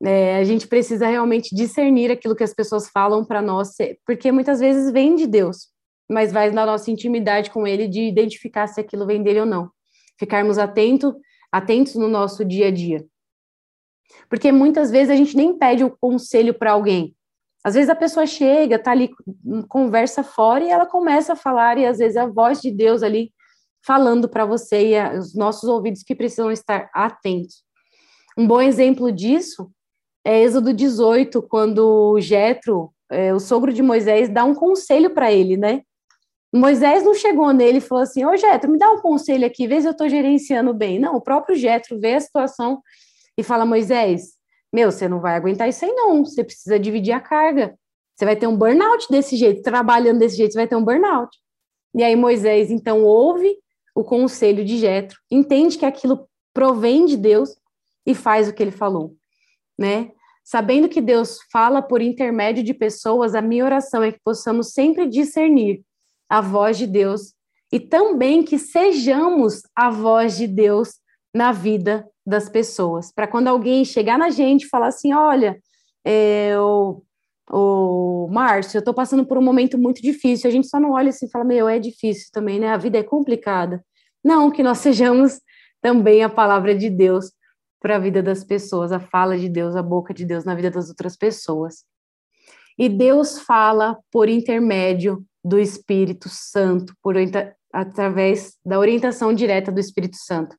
[0.03, 3.73] É, a gente precisa realmente discernir aquilo que as pessoas falam para nós,
[4.05, 5.67] porque muitas vezes vem de Deus,
[6.10, 9.69] mas vai na nossa intimidade com Ele de identificar se aquilo vem dele ou não.
[10.17, 11.15] Ficarmos atento,
[11.52, 13.06] atentos no nosso dia a dia.
[14.28, 17.15] Porque muitas vezes a gente nem pede o conselho para alguém,
[17.63, 19.10] às vezes a pessoa chega, tá ali,
[19.67, 23.04] conversa fora e ela começa a falar, e às vezes é a voz de Deus
[23.04, 23.34] ali
[23.86, 27.63] falando para você e os nossos ouvidos que precisam estar atentos.
[28.38, 29.69] Um bom exemplo disso
[30.24, 35.58] é Êxodo 18, quando Jetro, é, o sogro de Moisés, dá um conselho para ele,
[35.58, 35.82] né?
[36.53, 39.79] Moisés não chegou nele e falou assim: Ô Jetro, me dá um conselho aqui, vê
[39.79, 40.99] se eu estou gerenciando bem.
[40.99, 42.81] Não, o próprio Jetro vê a situação
[43.38, 44.33] e fala: Moisés,
[44.73, 46.25] meu, você não vai aguentar isso aí, não.
[46.25, 47.77] Você precisa dividir a carga.
[48.15, 51.29] Você vai ter um burnout desse jeito, trabalhando desse jeito, você vai ter um burnout.
[51.95, 53.55] E aí Moisés, então, ouve
[53.95, 57.55] o conselho de Jetro, entende que aquilo provém de Deus
[58.05, 59.15] e faz o que ele falou,
[59.77, 60.12] né?
[60.43, 65.07] Sabendo que Deus fala por intermédio de pessoas, a minha oração é que possamos sempre
[65.07, 65.83] discernir
[66.30, 67.34] a voz de Deus
[67.72, 71.00] e também que sejamos a voz de Deus
[71.34, 75.60] na vida das pessoas, para quando alguém chegar na gente e falar assim, olha,
[76.06, 77.04] é, o,
[77.50, 81.10] o Márcio, eu estou passando por um momento muito difícil, a gente só não olha
[81.10, 82.70] assim e fala, meu, é difícil também, né?
[82.70, 83.84] A vida é complicada.
[84.24, 85.39] Não, que nós sejamos
[85.82, 87.32] também a palavra de Deus
[87.80, 90.70] para a vida das pessoas, a fala de Deus, a boca de Deus na vida
[90.70, 91.86] das outras pessoas.
[92.80, 97.15] E Deus fala por intermédio do Espírito Santo, por
[97.74, 100.56] através da orientação direta do Espírito Santo.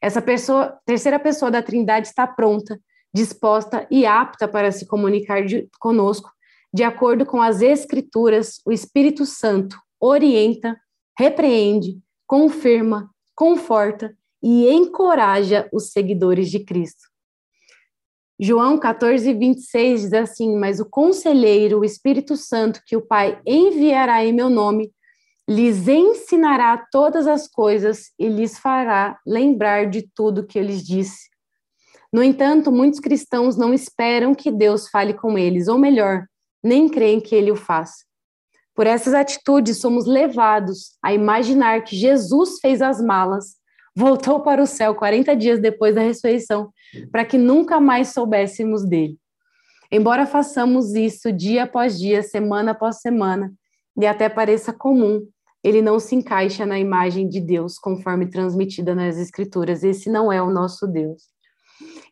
[0.00, 2.78] Essa pessoa, terceira pessoa da Trindade está pronta,
[3.12, 6.30] disposta e apta para se comunicar de, conosco,
[6.72, 10.76] de acordo com as Escrituras, o Espírito Santo orienta,
[11.18, 11.98] repreende,
[12.28, 17.15] confirma, conforta e encoraja os seguidores de Cristo.
[18.38, 24.24] João 14, 26 diz assim: Mas o conselheiro, o Espírito Santo, que o Pai enviará
[24.24, 24.92] em meu nome,
[25.48, 31.28] lhes ensinará todas as coisas e lhes fará lembrar de tudo que eles disse.
[32.12, 36.26] No entanto, muitos cristãos não esperam que Deus fale com eles, ou melhor,
[36.62, 38.04] nem creem que ele o faça.
[38.74, 43.56] Por essas atitudes, somos levados a imaginar que Jesus fez as malas,
[43.96, 46.70] voltou para o céu 40 dias depois da ressurreição,
[47.10, 49.16] para que nunca mais soubéssemos dele.
[49.90, 53.52] Embora façamos isso dia após dia, semana após semana,
[53.98, 55.26] e até pareça comum,
[55.64, 59.82] ele não se encaixa na imagem de Deus conforme transmitida nas Escrituras.
[59.82, 61.22] Esse não é o nosso Deus.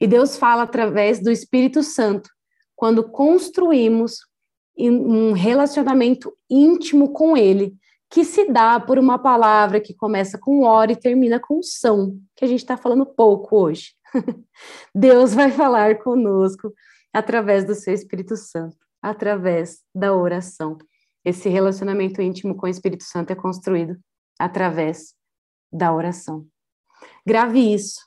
[0.00, 2.30] E Deus fala através do Espírito Santo
[2.74, 4.20] quando construímos
[4.76, 7.74] um relacionamento íntimo com Ele,
[8.14, 12.44] que se dá por uma palavra que começa com ora e termina com são, que
[12.44, 13.92] a gente está falando pouco hoje.
[14.94, 16.72] Deus vai falar conosco
[17.12, 20.78] através do seu Espírito Santo, através da oração.
[21.24, 23.96] Esse relacionamento íntimo com o Espírito Santo é construído
[24.38, 25.12] através
[25.72, 26.46] da oração.
[27.26, 27.98] Grave isso.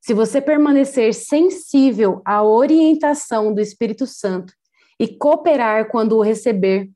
[0.00, 4.52] Se você permanecer sensível à orientação do Espírito Santo
[4.98, 6.90] e cooperar quando o receber,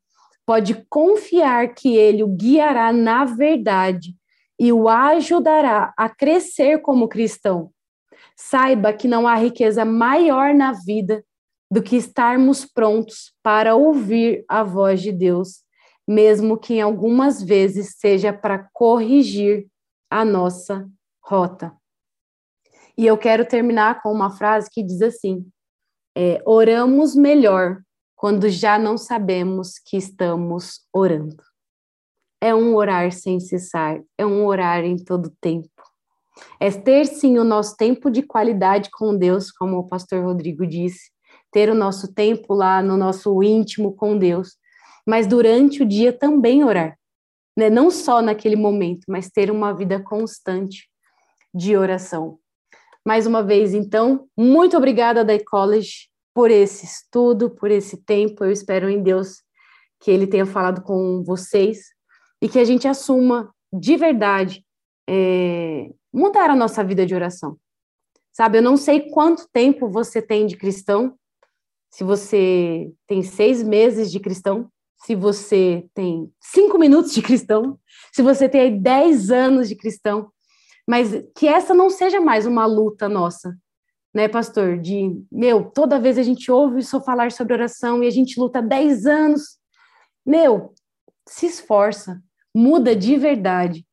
[0.46, 4.14] pode confiar que ele o guiará na verdade
[4.58, 7.70] e o ajudará a crescer como cristão.
[8.36, 11.24] Saiba que não há riqueza maior na vida
[11.70, 15.64] do que estarmos prontos para ouvir a voz de Deus,
[16.06, 19.66] mesmo que em algumas vezes seja para corrigir
[20.08, 20.88] a nossa
[21.20, 21.74] rota.
[22.96, 25.44] E eu quero terminar com uma frase que diz assim:
[26.16, 27.82] é, oramos melhor
[28.16, 31.44] quando já não sabemos que estamos orando.
[32.40, 35.68] É um orar sem cessar, é um orar em todo tempo.
[36.58, 41.10] É ter sim o nosso tempo de qualidade com Deus, como o pastor Rodrigo disse,
[41.52, 44.56] ter o nosso tempo lá no nosso íntimo com Deus,
[45.06, 46.98] mas durante o dia também orar,
[47.56, 47.70] né?
[47.70, 50.88] Não só naquele momento, mas ter uma vida constante
[51.54, 52.38] de oração.
[53.06, 58.44] Mais uma vez, então, muito obrigada da College por esse estudo, por esse tempo.
[58.44, 59.42] Eu espero em Deus
[59.98, 61.78] que Ele tenha falado com vocês
[62.42, 64.62] e que a gente assuma de verdade
[65.08, 67.56] é, mudar a nossa vida de oração.
[68.34, 71.18] Sabe, eu não sei quanto tempo você tem de cristão,
[71.90, 74.70] se você tem seis meses de cristão,
[75.06, 77.80] se você tem cinco minutos de cristão,
[78.12, 80.30] se você tem dez anos de cristão,
[80.86, 83.56] mas que essa não seja mais uma luta nossa,
[84.16, 84.78] né, pastor?
[84.78, 88.62] De, meu, toda vez a gente ouve só falar sobre oração e a gente luta
[88.62, 89.58] 10 anos.
[90.24, 90.72] Meu,
[91.28, 92.22] se esforça,
[92.54, 93.86] muda de verdade.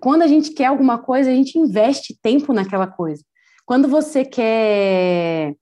[0.00, 3.22] Quando a gente quer alguma coisa, a gente investe tempo naquela coisa.
[3.64, 5.54] Quando você quer,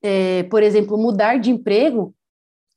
[0.00, 2.14] é, por exemplo, mudar de emprego,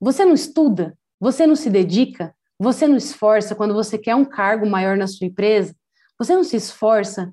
[0.02, 3.54] você não estuda, você não se dedica, você não esforça.
[3.54, 5.76] Quando você quer um cargo maior na sua empresa,
[6.18, 7.32] você não se esforça?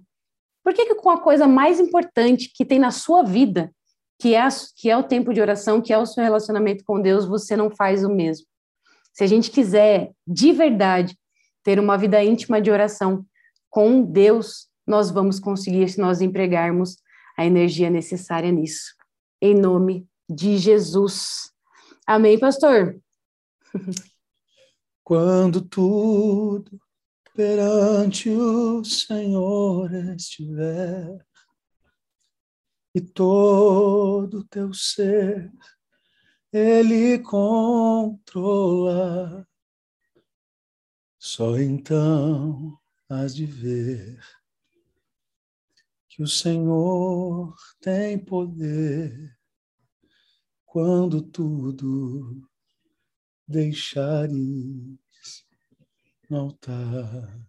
[0.63, 3.73] Por que, que com a coisa mais importante que tem na sua vida,
[4.19, 7.01] que é, a, que é o tempo de oração, que é o seu relacionamento com
[7.01, 8.47] Deus, você não faz o mesmo?
[9.13, 11.19] Se a gente quiser, de verdade,
[11.63, 13.27] ter uma vida íntima de oração
[13.69, 16.97] com Deus, nós vamos conseguir se nós empregarmos
[17.37, 18.95] a energia necessária nisso.
[19.41, 21.51] Em nome de Jesus.
[22.07, 23.01] Amém, pastor?
[25.05, 26.81] Quando tudo
[27.35, 31.25] perante o Senhor estiver
[32.95, 35.51] e todo teu ser
[36.53, 38.29] ele controla,
[41.19, 44.21] só então has de ver
[46.11, 49.35] que o Senhor tem poder
[50.67, 52.47] quando tudo
[53.49, 55.02] deixares
[56.33, 57.47] no altar.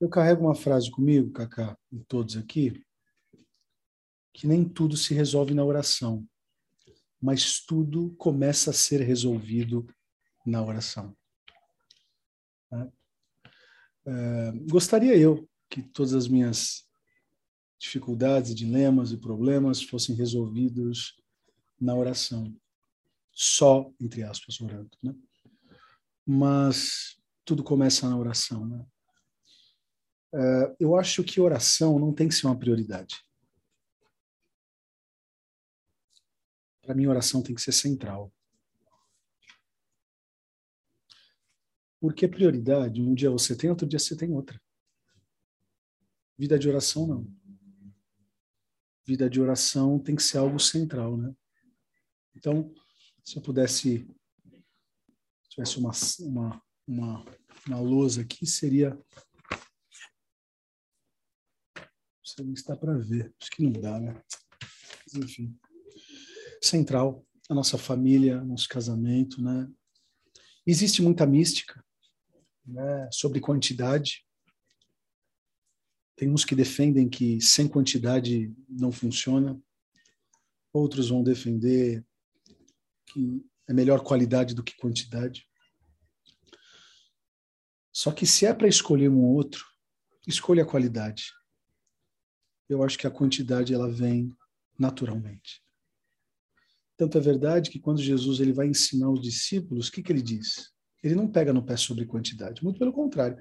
[0.00, 2.80] Eu carrego uma frase comigo, Cacá, e todos aqui,
[4.32, 6.24] que nem tudo se resolve na oração,
[7.20, 9.84] mas tudo começa a ser resolvido
[10.46, 11.16] na oração.
[12.72, 12.92] É,
[14.06, 16.88] é gostaria eu que todas as minhas
[17.80, 21.20] dificuldades, dilemas e problemas fossem resolvidos
[21.80, 22.54] na oração,
[23.32, 25.12] só entre aspas orando, né?
[26.30, 28.66] Mas tudo começa na oração.
[28.66, 28.86] Né?
[30.34, 33.16] Uh, eu acho que oração não tem que ser uma prioridade.
[36.82, 38.30] Para mim, oração tem que ser central.
[41.98, 44.60] Porque prioridade, um dia você tem, outro dia você tem outra.
[46.36, 47.26] Vida de oração, não.
[49.06, 51.34] Vida de oração tem que ser algo central, né?
[52.36, 52.70] Então,
[53.24, 54.06] se eu pudesse
[55.58, 55.90] tivesse uma,
[56.20, 57.24] uma, uma,
[57.66, 58.96] uma lousa aqui, seria.
[62.38, 64.22] Não está para ver, acho que não dá, né?
[65.12, 65.58] Mas, enfim.
[66.62, 69.68] Central, a nossa família, nosso casamento, né?
[70.64, 71.84] Existe muita mística
[72.64, 74.24] né, sobre quantidade.
[76.14, 79.60] Tem uns que defendem que sem quantidade não funciona,
[80.72, 82.06] outros vão defender
[83.06, 85.47] que é melhor qualidade do que quantidade.
[87.98, 89.66] Só que se é para escolher um outro,
[90.24, 91.32] escolha a qualidade.
[92.68, 94.32] Eu acho que a quantidade ela vem
[94.78, 95.64] naturalmente.
[96.96, 100.22] Tanto é verdade que quando Jesus ele vai ensinar os discípulos, o que, que ele
[100.22, 100.70] diz?
[101.02, 103.36] Ele não pega no pé sobre quantidade, muito pelo contrário.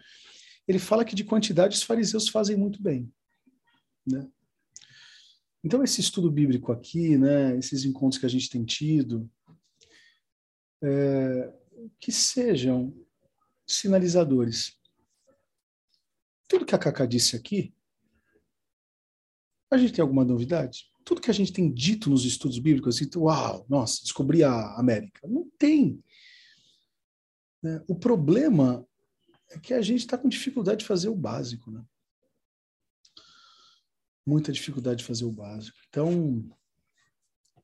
[0.67, 3.13] Ele fala que de quantidade os fariseus fazem muito bem.
[4.07, 4.27] Né?
[5.63, 9.29] Então, esse estudo bíblico aqui, né, esses encontros que a gente tem tido,
[10.81, 11.53] é,
[11.99, 13.05] que sejam
[13.67, 14.79] sinalizadores.
[16.47, 17.73] Tudo que a Cacá disse aqui,
[19.69, 20.89] a gente tem alguma novidade?
[21.03, 25.27] Tudo que a gente tem dito nos estudos bíblicos, assim, uau, nossa, descobri a América.
[25.27, 26.01] Não tem.
[27.61, 27.83] Né?
[27.87, 28.87] O problema
[29.49, 31.69] é que a gente está com dificuldade de fazer o básico.
[31.69, 31.83] Né?
[34.27, 35.77] muita dificuldade de fazer o básico.
[35.87, 36.45] Então,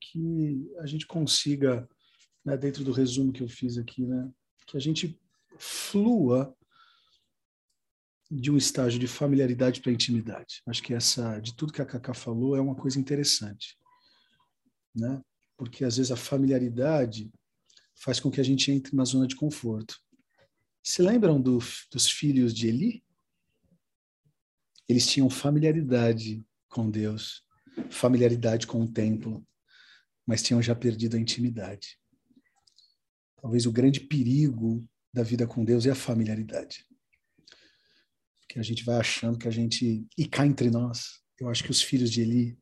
[0.00, 1.86] que a gente consiga,
[2.42, 4.32] né, dentro do resumo que eu fiz aqui, né,
[4.66, 5.20] que a gente
[5.58, 6.54] flua
[8.30, 10.62] de um estágio de familiaridade para intimidade.
[10.66, 13.78] Acho que essa, de tudo que a Cacá falou, é uma coisa interessante,
[14.94, 15.22] né?
[15.56, 17.30] Porque às vezes a familiaridade
[17.94, 20.00] faz com que a gente entre na zona de conforto.
[20.82, 21.58] Se lembram do,
[21.92, 23.04] dos filhos de Eli?
[24.88, 27.46] Eles tinham familiaridade com Deus,
[27.88, 29.46] familiaridade com o templo,
[30.26, 31.98] mas tinham já perdido a intimidade.
[33.40, 36.84] Talvez o grande perigo da vida com Deus é a familiaridade.
[38.48, 40.04] Que a gente vai achando que a gente.
[40.18, 42.58] E cá entre nós, eu acho que os filhos de Eli.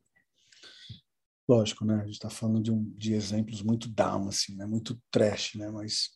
[1.49, 1.95] Lógico, né?
[1.95, 4.65] A gente está falando de, um, de exemplos muito down, assim, né?
[4.65, 5.69] muito trash, né?
[5.69, 6.11] Mas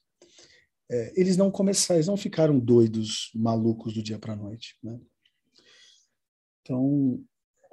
[0.89, 4.97] é, eles não começaram, eles não ficaram doidos, malucos do dia para a noite, né?
[6.61, 7.21] Então,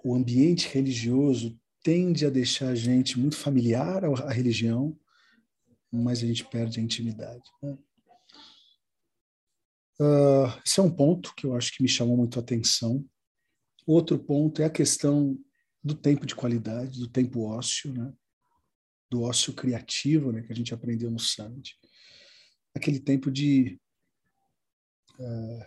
[0.02, 4.98] o ambiente religioso tende a deixar a gente muito familiar à religião,
[5.92, 7.42] mas a gente perde a intimidade.
[7.62, 7.76] Né?
[10.00, 13.04] Uh, esse é um ponto que eu acho que me chamou muito a atenção.
[13.86, 15.38] Outro ponto é a questão
[15.82, 18.12] do tempo de qualidade, do tempo ósseo, né?
[19.10, 20.42] do ócio criativo, né?
[20.42, 21.78] que a gente aprendeu no Summit.
[22.74, 23.78] Aquele tempo de
[25.18, 25.64] uh,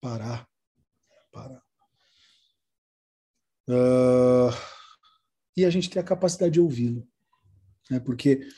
[0.00, 0.48] parar,
[1.30, 1.62] parar.
[3.68, 4.50] Uh,
[5.56, 7.08] e a gente ter a capacidade de ouvi-lo.
[7.90, 8.00] Né?
[8.00, 8.48] Porque,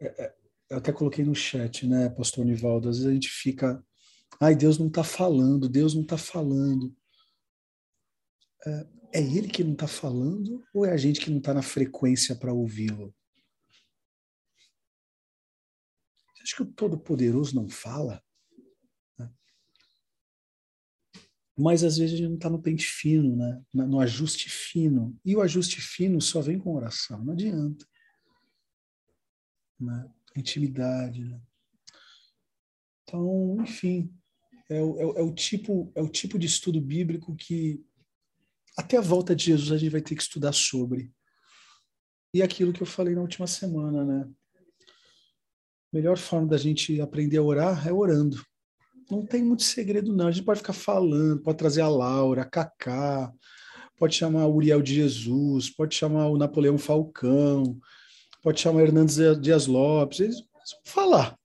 [0.00, 0.36] é, é,
[0.72, 3.84] eu até coloquei no chat, né, pastor Nivaldo, às vezes a gente fica,
[4.40, 6.96] ai, Deus não está falando, Deus não está falando.
[8.64, 11.60] É, é ele que não está falando ou é a gente que não está na
[11.60, 13.14] frequência para ouvi-lo?
[16.34, 18.22] Você acha que o Todo-Poderoso não fala?
[21.54, 23.62] mas às vezes a gente não está no pente fino, né?
[23.74, 25.16] no ajuste fino.
[25.22, 27.86] E o ajuste fino só vem com oração, não adianta.
[29.78, 30.10] Né?
[30.36, 31.24] Intimidade.
[31.24, 31.40] Né?
[33.02, 34.12] Então, enfim,
[34.70, 37.84] é é, é o, tipo, é o tipo de estudo bíblico que
[38.76, 41.12] até a volta de Jesus a gente vai ter que estudar sobre.
[42.34, 44.30] E aquilo que eu falei na última semana, né?
[45.92, 48.42] melhor forma da gente aprender a orar é orando
[49.12, 50.28] não tem muito segredo, não.
[50.28, 53.32] A gente pode ficar falando, pode trazer a Laura, a Cacá,
[53.98, 57.78] pode chamar o Uriel de Jesus, pode chamar o Napoleão Falcão,
[58.42, 60.48] pode chamar o Hernandes Dias Lopes, eles vão
[60.84, 61.38] falar.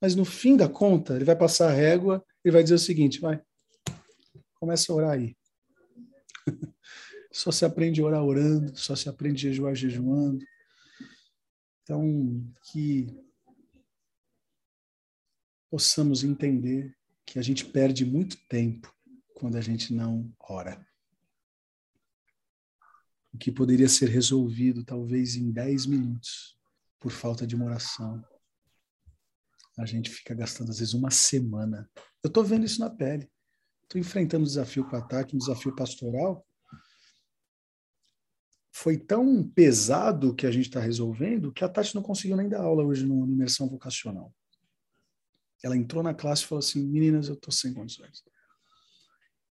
[0.00, 3.20] Mas no fim da conta, ele vai passar a régua e vai dizer o seguinte:
[3.20, 3.42] vai,
[4.54, 5.36] começa a orar aí.
[7.32, 10.44] só se aprende a orar orando, só se aprende a jejuar jejuando.
[11.82, 13.06] Então, que
[15.70, 16.94] possamos entender
[17.26, 18.94] que a gente perde muito tempo
[19.34, 20.87] quando a gente não ora.
[23.32, 26.58] O que poderia ser resolvido talvez em 10 minutos
[26.98, 28.24] por falta de uma oração.
[29.78, 31.88] A gente fica gastando às vezes uma semana.
[32.22, 33.30] Eu estou vendo isso na pele.
[33.84, 36.44] Estou enfrentando um desafio com ataque, um desafio pastoral.
[38.72, 42.60] Foi tão pesado que a gente está resolvendo que a Tati não conseguiu nem dar
[42.60, 44.34] aula hoje no Imersão Vocacional.
[45.62, 48.22] Ela entrou na classe e falou assim: meninas, eu estou sem condições.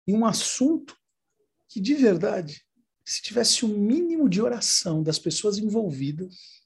[0.06, 0.96] E um assunto
[1.68, 2.66] que, de verdade,
[3.08, 6.64] se tivesse o um mínimo de oração das pessoas envolvidas,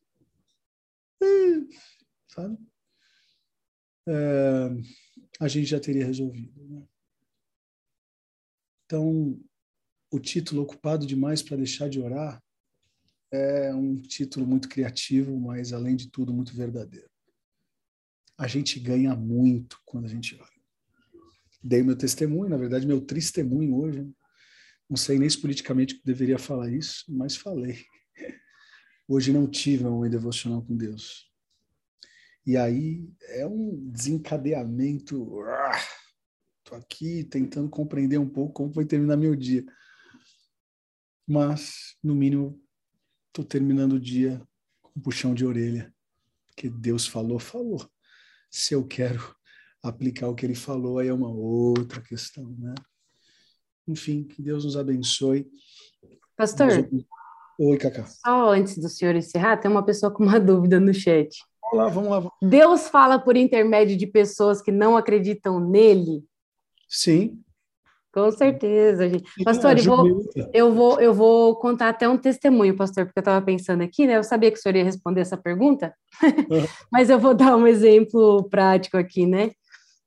[2.28, 2.58] sabe?
[4.08, 4.70] É,
[5.40, 6.64] a gente já teria resolvido.
[6.64, 6.84] Né?
[8.86, 9.40] Então,
[10.10, 12.42] o título Ocupado Demais para Deixar de Orar
[13.32, 17.12] é um título muito criativo, mas, além de tudo, muito verdadeiro
[18.42, 20.50] a gente ganha muito quando a gente ora.
[21.64, 24.12] Dei meu testemunho, na verdade, meu testemunho hoje.
[24.92, 27.86] Não sei nem se politicamente deveria falar isso, mas falei.
[29.08, 31.32] Hoje não tive uma devocional com Deus.
[32.46, 35.46] E aí é um desencadeamento.
[36.58, 39.66] Estou aqui tentando compreender um pouco como vai terminar meu dia.
[41.26, 42.62] Mas, no mínimo,
[43.30, 44.46] estou terminando o dia
[44.82, 45.96] com um puxão de orelha.
[46.48, 47.90] Porque Deus falou, falou.
[48.50, 49.34] Se eu quero
[49.82, 52.76] aplicar o que ele falou, aí é uma outra questão, né?
[53.92, 55.46] Enfim, que Deus nos abençoe.
[56.38, 56.90] Pastor.
[57.60, 58.06] Oi, Cacá.
[58.06, 61.44] Só antes do senhor encerrar, tem uma pessoa com uma dúvida no chat.
[61.74, 62.32] Vamos lá, vamos lá.
[62.42, 66.24] Deus fala por intermédio de pessoas que não acreditam nele?
[66.88, 67.40] Sim.
[68.14, 69.30] Com certeza, gente.
[69.44, 70.24] Pastor, eu vou,
[70.54, 74.18] eu, vou, eu vou contar até um testemunho, pastor, porque eu estava pensando aqui, né?
[74.18, 75.94] Eu sabia que o senhor ia responder essa pergunta,
[76.92, 79.52] mas eu vou dar um exemplo prático aqui, né?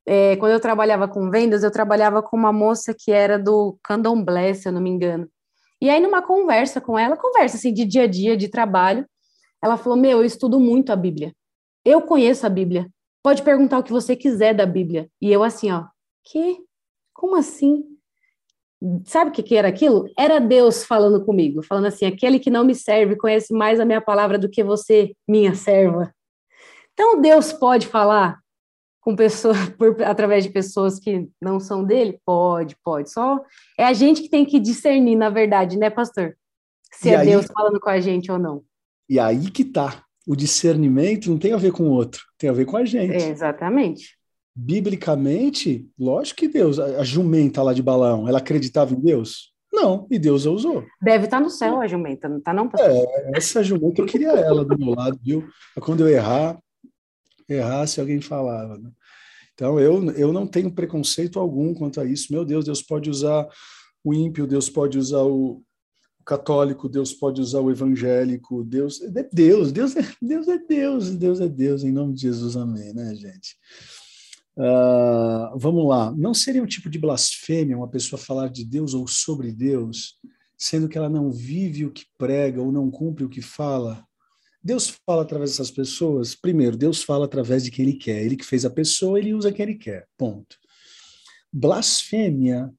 [0.07, 4.53] É, quando eu trabalhava com vendas, eu trabalhava com uma moça que era do candomblé,
[4.53, 5.29] se eu não me engano.
[5.81, 9.07] E aí, numa conversa com ela, conversa assim de dia a dia, de trabalho,
[9.63, 11.35] ela falou: Meu, eu estudo muito a Bíblia.
[11.85, 12.89] Eu conheço a Bíblia.
[13.23, 15.09] Pode perguntar o que você quiser da Bíblia.
[15.21, 15.85] E eu, assim, ó,
[16.23, 16.59] que?
[17.15, 17.85] Como assim?
[19.07, 20.07] Sabe o que, que era aquilo?
[20.19, 24.01] Era Deus falando comigo, falando assim: aquele que não me serve conhece mais a minha
[24.01, 26.13] palavra do que você, minha serva.
[26.93, 28.44] Então, Deus pode falar
[29.05, 32.19] com pessoas, por, através de pessoas que não são dele?
[32.25, 33.11] Pode, pode.
[33.11, 33.41] Só
[33.79, 36.37] é a gente que tem que discernir, na verdade, né, pastor?
[36.93, 38.65] Se e é aí, Deus falando com a gente ou não.
[39.09, 40.03] E aí que tá.
[40.27, 43.13] O discernimento não tem a ver com o outro, tem a ver com a gente.
[43.13, 44.17] É, exatamente
[44.55, 49.53] biblicamente, lógico que Deus, a, jumenta lá de balão, ela acreditava em Deus?
[49.73, 50.85] Não, e Deus a usou.
[51.03, 52.71] Deve estar no céu a jumenta, não está não?
[52.79, 55.45] É, essa jumenta eu queria ela do meu lado, viu?
[55.81, 56.57] Quando eu errar,
[57.49, 58.79] errar se alguém falava.
[58.79, 58.91] Né?
[59.55, 62.33] Então eu, eu não tenho preconceito algum quanto a isso.
[62.33, 63.49] Meu Deus, Deus pode usar
[64.03, 65.63] o ímpio, Deus pode usar o
[66.25, 71.41] católico, Deus pode usar o evangélico, Deus é Deus, Deus é Deus é Deus, Deus
[71.41, 73.57] é Deus, em nome de Jesus, amém, né, gente?
[74.57, 79.07] Uh, vamos lá, não seria um tipo de blasfêmia uma pessoa falar de Deus ou
[79.07, 80.17] sobre Deus,
[80.57, 84.05] sendo que ela não vive o que prega ou não cumpre o que fala?
[84.65, 86.35] Deus fala através dessas pessoas?
[86.35, 88.23] Primeiro, Deus fala através de quem Ele quer.
[88.23, 90.07] Ele que fez a pessoa, Ele usa quem Ele quer.
[90.17, 90.57] Ponto.
[91.53, 92.73] Blasfêmia,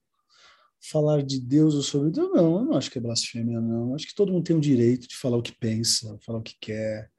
[0.90, 3.94] falar de Deus ou sobre Deus, não, eu não acho que é blasfêmia, não.
[3.94, 6.56] Acho que todo mundo tem o direito de falar o que pensa, falar o que
[6.60, 7.10] quer.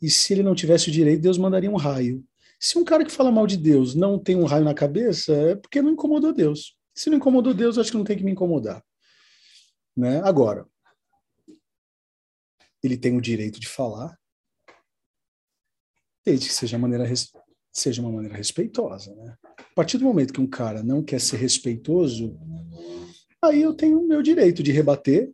[0.00, 2.24] E se ele não tivesse o direito, Deus mandaria um raio
[2.64, 5.54] se um cara que fala mal de Deus não tem um raio na cabeça, é
[5.54, 6.74] porque não incomodou Deus.
[6.94, 8.82] Se não incomodou Deus, acho que não tem que me incomodar.
[9.94, 10.22] Né?
[10.24, 10.66] Agora,
[12.84, 14.18] ele tem o direito de falar,
[16.24, 17.10] desde que seja, maneira,
[17.72, 19.14] seja uma maneira respeitosa.
[19.14, 19.36] Né?
[19.42, 22.38] A partir do momento que um cara não quer ser respeitoso,
[23.42, 25.32] aí eu tenho o meu direito de rebater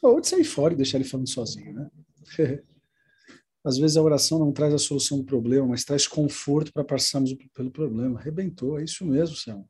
[0.00, 1.72] ou de sair fora e deixar ele falando sozinho.
[1.72, 1.90] Né?
[3.64, 7.32] Às vezes a oração não traz a solução do problema, mas traz conforto para passarmos
[7.54, 8.18] pelo problema.
[8.18, 9.64] Arrebentou, é isso mesmo, Senhor.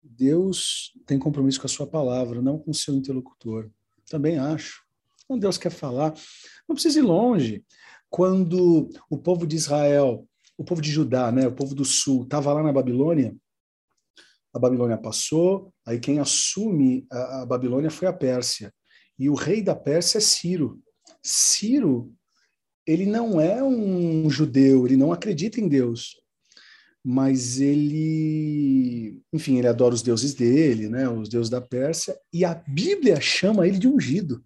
[0.00, 3.68] Deus tem compromisso com a sua palavra, não com o seu interlocutor.
[4.08, 4.87] Também acho.
[5.28, 6.14] Quando Deus quer falar,
[6.66, 7.62] não precisa ir longe.
[8.10, 10.26] Quando o povo de Israel,
[10.56, 13.36] o povo de Judá, né, o povo do sul, estava lá na Babilônia,
[14.54, 18.72] a Babilônia passou, aí quem assume a, a Babilônia foi a Pérsia.
[19.18, 20.80] E o rei da Pérsia é Ciro.
[21.22, 22.14] Ciro
[22.88, 26.18] ele não é um judeu, ele não acredita em Deus,
[27.04, 32.54] mas ele, enfim, ele adora os deuses dele, né, os deuses da Pérsia, e a
[32.54, 34.42] Bíblia chama ele de ungido,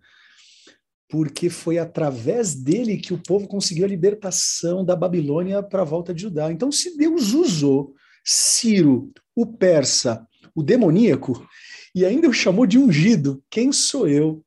[1.12, 6.14] porque foi através dele que o povo conseguiu a libertação da Babilônia para a volta
[6.14, 6.50] de Judá.
[6.50, 7.94] Então, se Deus usou
[8.24, 11.46] Ciro, o persa, o demoníaco,
[11.94, 14.42] e ainda o chamou de ungido, quem sou eu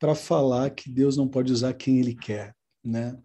[0.00, 2.56] para falar que Deus não pode usar quem ele quer?
[2.82, 3.16] né?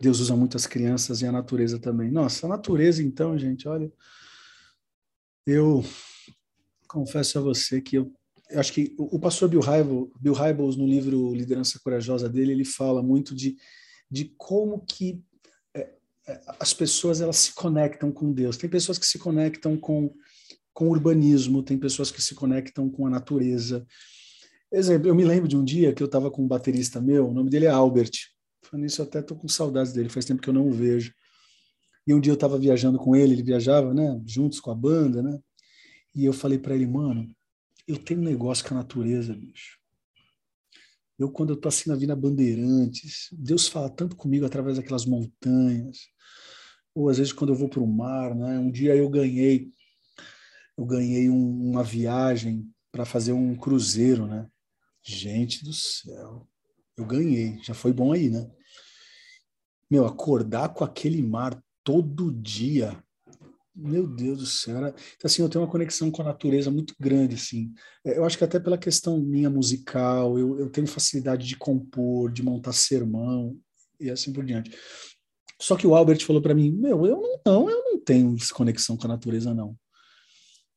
[0.00, 2.10] Deus usa muito as crianças e a natureza também.
[2.10, 3.92] Nossa, a natureza, então, gente, olha,
[5.46, 5.84] eu
[6.88, 8.12] confesso a você que eu,
[8.52, 12.64] eu acho que o, pastor Bill, Hybels, Bill Hybels, no livro Liderança Corajosa dele, ele
[12.64, 13.56] fala muito de,
[14.10, 15.22] de como que
[15.74, 15.90] é,
[16.28, 18.56] é, as pessoas elas se conectam com Deus.
[18.56, 20.14] Tem pessoas que se conectam com,
[20.72, 23.86] com o urbanismo, tem pessoas que se conectam com a natureza.
[24.70, 27.34] Exemplo, eu me lembro de um dia que eu estava com um baterista meu, o
[27.34, 28.12] nome dele é Albert.
[28.62, 31.12] Falando isso, eu até estou com saudades dele, faz tempo que eu não o vejo.
[32.06, 35.22] E um dia eu estava viajando com ele, ele viajava, né, juntos com a banda,
[35.22, 35.38] né?
[36.14, 37.26] E eu falei para ele, mano,
[37.86, 39.78] eu tenho um negócio com a natureza, bicho.
[41.18, 46.08] Eu, quando eu tô assim na Vila Bandeirantes, Deus fala tanto comigo através daquelas montanhas,
[46.94, 48.58] ou às vezes quando eu vou para o mar, né?
[48.58, 49.72] Um dia eu ganhei,
[50.76, 54.48] eu ganhei um, uma viagem para fazer um cruzeiro, né?
[55.02, 56.48] Gente do céu,
[56.96, 58.50] eu ganhei, já foi bom aí, né?
[59.90, 63.02] Meu, acordar com aquele mar todo dia,
[63.74, 64.76] meu Deus do céu.
[64.76, 64.88] Era...
[64.88, 67.72] Então, assim, eu tenho uma conexão com a natureza muito grande, assim.
[68.04, 72.30] É, eu acho que até pela questão minha musical, eu, eu tenho facilidade de compor,
[72.30, 73.58] de montar sermão
[73.98, 74.76] e assim por diante.
[75.60, 78.96] Só que o Albert falou para mim, meu, eu não, não, eu não tenho conexão
[78.96, 79.76] com a natureza, não.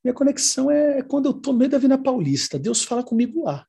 [0.04, 2.60] Minha conexão é quando eu tô no meio da Vina Paulista.
[2.60, 3.66] Deus fala comigo lá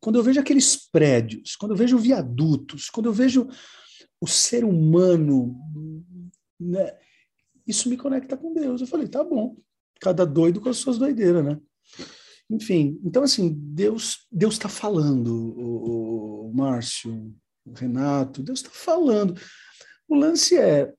[0.00, 3.46] quando eu vejo aqueles prédios, quando eu vejo viadutos, quando eu vejo
[4.20, 5.54] o ser humano,
[6.58, 6.96] né,
[7.70, 8.80] isso me conecta com Deus.
[8.80, 9.56] Eu falei, tá bom,
[10.00, 11.58] cada doido com as suas doideiras, né?
[12.50, 19.40] Enfim, então assim, Deus Deus está falando, o, o Márcio, o Renato, Deus está falando.
[20.08, 20.92] O lance é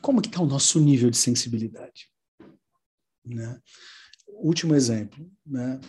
[0.00, 2.08] como que está o nosso nível de sensibilidade,
[3.24, 3.60] né?
[4.42, 5.80] Último exemplo, né?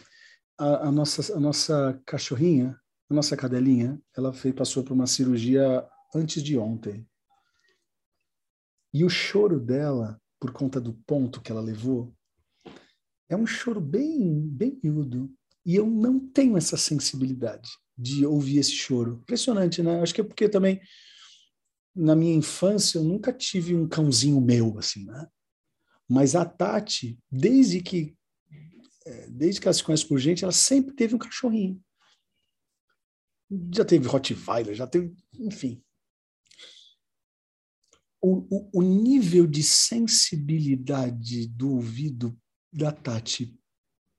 [0.58, 5.86] a, a, nossa, a nossa cachorrinha, a nossa cadelinha, ela foi, passou por uma cirurgia
[6.16, 7.08] antes de ontem.
[8.98, 12.12] E o choro dela, por conta do ponto que ela levou,
[13.30, 15.32] é um choro bem, bem miúdo.
[15.64, 19.20] E eu não tenho essa sensibilidade de ouvir esse choro.
[19.22, 20.02] Impressionante, né?
[20.02, 20.82] Acho que é porque também
[21.96, 25.28] na minha infância eu nunca tive um cãozinho meu assim, né?
[26.10, 28.18] Mas a Tati, desde que
[29.06, 31.80] é, desde que ela se conhece por gente, ela sempre teve um cachorrinho.
[33.76, 35.84] Já teve Rottweiler, já teve, enfim.
[38.22, 42.38] O, o, o nível de sensibilidade do ouvido
[42.74, 43.58] da Tati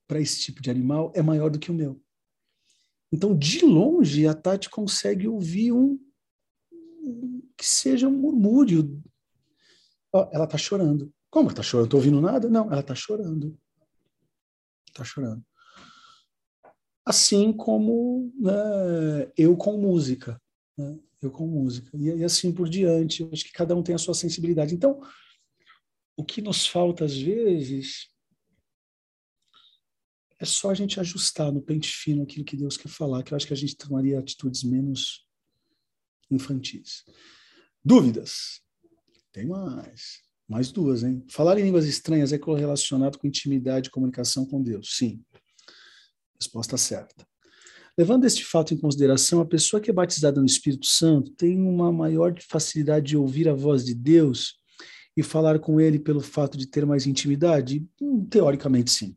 [0.07, 2.01] para esse tipo de animal é maior do que o meu.
[3.13, 5.99] Então, de longe, a Tati consegue ouvir um
[7.57, 9.03] que seja um murmúrio.
[10.13, 11.13] Oh, ela está chorando.
[11.31, 11.87] Como está chorando?
[11.87, 12.49] Estou ouvindo nada?
[12.49, 13.59] Não, ela está chorando.
[14.89, 15.45] Está chorando.
[17.05, 20.41] Assim como né, eu com música.
[20.77, 20.99] Né?
[21.21, 21.91] Eu com música.
[21.97, 23.29] E, e assim por diante.
[23.33, 24.75] Acho que cada um tem a sua sensibilidade.
[24.75, 25.01] Então,
[26.17, 28.09] o que nos falta às vezes
[30.41, 33.37] é só a gente ajustar no pente fino aquilo que Deus quer falar, que eu
[33.37, 35.27] acho que a gente tomaria atitudes menos
[36.31, 37.05] infantis.
[37.85, 38.61] Dúvidas?
[39.33, 40.23] Tem mais.
[40.49, 41.23] Mais duas, hein?
[41.29, 44.97] Falar em línguas estranhas é correlacionado com intimidade e comunicação com Deus?
[44.97, 45.23] Sim.
[46.41, 47.28] Resposta certa.
[47.99, 51.93] Levando este fato em consideração, a pessoa que é batizada no Espírito Santo tem uma
[51.93, 54.55] maior facilidade de ouvir a voz de Deus
[55.17, 57.85] e falar com ele pelo fato de ter mais intimidade?
[58.01, 59.17] Hum, teoricamente, sim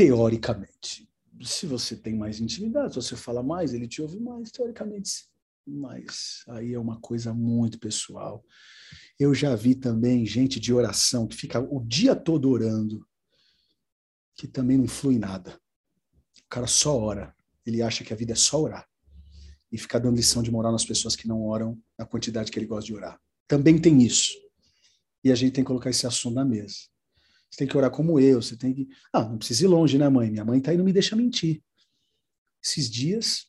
[0.00, 1.06] teoricamente.
[1.42, 5.28] Se você tem mais intimidade, se você fala mais, ele te ouve mais, teoricamente.
[5.66, 8.42] Mas aí é uma coisa muito pessoal.
[9.18, 13.06] Eu já vi também gente de oração que fica o dia todo orando,
[14.36, 15.60] que também não flui nada.
[16.50, 17.34] Cara só ora.
[17.64, 18.86] Ele acha que a vida é só orar.
[19.70, 22.66] E ficar dando lição de moral nas pessoas que não oram na quantidade que ele
[22.66, 23.20] gosta de orar.
[23.46, 24.32] Também tem isso.
[25.22, 26.74] E a gente tem que colocar esse assunto na mesa.
[27.50, 28.88] Você tem que orar como eu, você tem que.
[29.12, 30.30] Ah, não precisa ir longe, né, mãe?
[30.30, 31.62] Minha mãe tá aí não me deixa mentir.
[32.62, 33.46] Esses dias.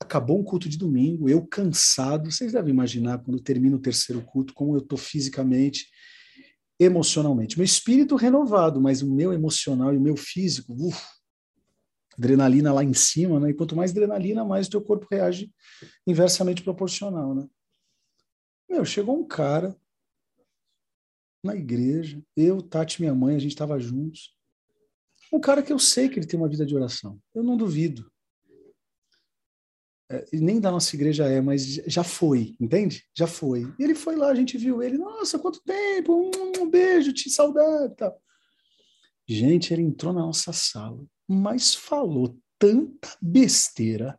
[0.00, 2.30] Acabou um culto de domingo, eu cansado.
[2.30, 5.88] Vocês devem imaginar quando termina o terceiro culto, como eu tô fisicamente,
[6.78, 7.56] emocionalmente.
[7.56, 11.02] Meu espírito renovado, mas o meu emocional e o meu físico, uf,
[12.16, 13.50] adrenalina lá em cima, né?
[13.50, 15.52] E quanto mais adrenalina, mais o teu corpo reage
[16.06, 17.46] inversamente proporcional, né?
[18.68, 19.76] Meu, chegou um cara
[21.42, 22.22] na igreja.
[22.36, 24.36] Eu, Tati, minha mãe, a gente estava juntos.
[25.32, 27.18] Um cara que eu sei que ele tem uma vida de oração.
[27.34, 28.10] Eu não duvido.
[30.10, 33.04] É, nem da nossa igreja é, mas já foi, entende?
[33.14, 33.72] Já foi.
[33.78, 34.96] Ele foi lá, a gente viu ele.
[34.96, 36.14] Nossa, quanto tempo!
[36.14, 37.94] Um, um beijo, te saudade.
[37.96, 38.20] Tal.
[39.26, 44.18] Gente, ele entrou na nossa sala, mas falou tanta besteira,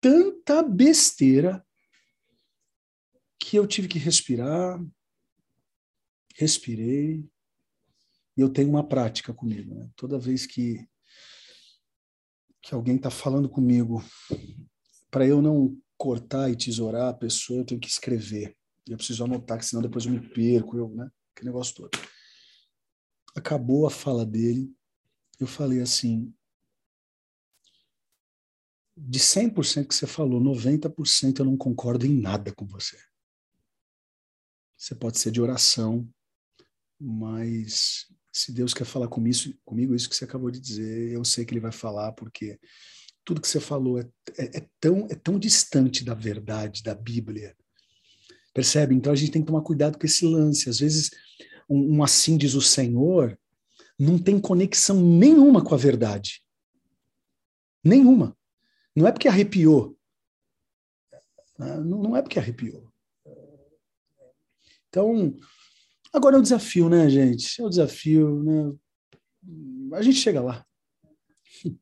[0.00, 1.64] tanta besteira,
[3.38, 4.84] que eu tive que respirar,
[6.36, 7.24] respirei,
[8.36, 9.74] e eu tenho uma prática comigo.
[9.74, 9.88] Né?
[9.96, 10.86] Toda vez que,
[12.66, 14.04] que alguém está falando comigo,
[15.08, 18.56] para eu não cortar e tesourar a pessoa, eu tenho que escrever.
[18.88, 21.08] Eu preciso anotar, que senão depois eu me perco, eu, né?
[21.32, 21.96] aquele negócio todo.
[23.36, 24.74] Acabou a fala dele,
[25.38, 26.34] eu falei assim,
[28.96, 32.98] de 100% que você falou, 90% eu não concordo em nada com você.
[34.76, 36.08] Você pode ser de oração,
[36.98, 41.44] mas se Deus quer falar comigo, comigo isso que você acabou de dizer, eu sei
[41.44, 42.58] que Ele vai falar, porque
[43.24, 44.06] tudo que você falou é,
[44.36, 47.56] é, é tão, é tão distante da verdade, da Bíblia.
[48.52, 48.94] Percebe?
[48.94, 50.68] Então a gente tem que tomar cuidado com esse lance.
[50.68, 51.10] Às vezes,
[51.68, 53.38] um, um assim diz o Senhor,
[53.98, 56.42] não tem conexão nenhuma com a verdade.
[57.82, 58.36] Nenhuma.
[58.94, 59.96] Não é porque arrepiou.
[61.58, 62.92] Não, não é porque arrepiou.
[64.88, 65.34] Então,
[66.16, 67.60] Agora é o desafio, né, gente?
[67.60, 68.72] É o desafio, né?
[69.92, 70.64] A gente chega lá.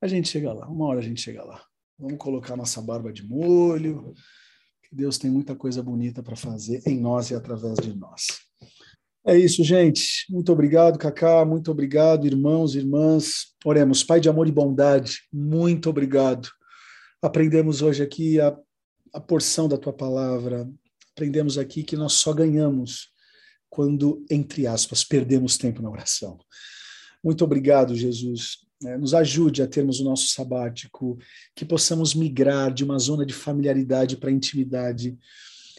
[0.00, 0.66] A gente chega lá.
[0.66, 1.62] Uma hora a gente chega lá.
[1.98, 4.14] Vamos colocar nossa barba de molho.
[4.82, 8.26] Que Deus tem muita coisa bonita para fazer em nós e através de nós.
[9.26, 10.26] É isso, gente.
[10.30, 11.44] Muito obrigado, Cacá.
[11.46, 13.54] Muito obrigado, irmãos e irmãs.
[13.64, 14.04] Oremos.
[14.04, 16.48] Pai de amor e bondade, muito obrigado.
[17.22, 18.56] Aprendemos hoje aqui a,
[19.12, 20.70] a porção da tua palavra.
[21.12, 23.15] Aprendemos aqui que nós só ganhamos
[23.68, 26.38] quando, entre aspas, perdemos tempo na oração.
[27.22, 28.58] Muito obrigado, Jesus.
[28.84, 31.18] É, nos ajude a termos o nosso sabático,
[31.54, 35.18] que possamos migrar de uma zona de familiaridade para intimidade,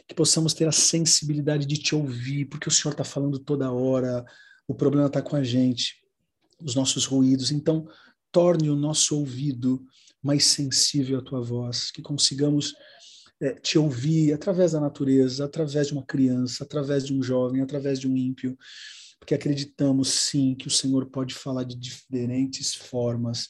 [0.07, 4.25] que possamos ter a sensibilidade de te ouvir, porque o Senhor está falando toda hora.
[4.67, 6.01] O problema está com a gente,
[6.61, 7.51] os nossos ruídos.
[7.51, 7.87] Então,
[8.31, 9.85] torne o nosso ouvido
[10.21, 12.73] mais sensível à tua voz, que consigamos
[13.41, 17.99] é, te ouvir através da natureza, através de uma criança, através de um jovem, através
[17.99, 18.57] de um ímpio,
[19.19, 23.49] porque acreditamos sim que o Senhor pode falar de diferentes formas,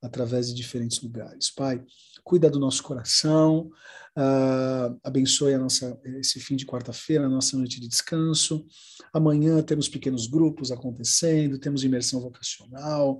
[0.00, 1.50] através de diferentes lugares.
[1.50, 1.82] Pai,
[2.22, 3.70] cuida do nosso coração,
[4.16, 8.64] uh, abençoe a nossa, esse fim de quarta-feira, a nossa noite de descanso.
[9.12, 13.18] Amanhã temos pequenos grupos acontecendo, temos imersão vocacional.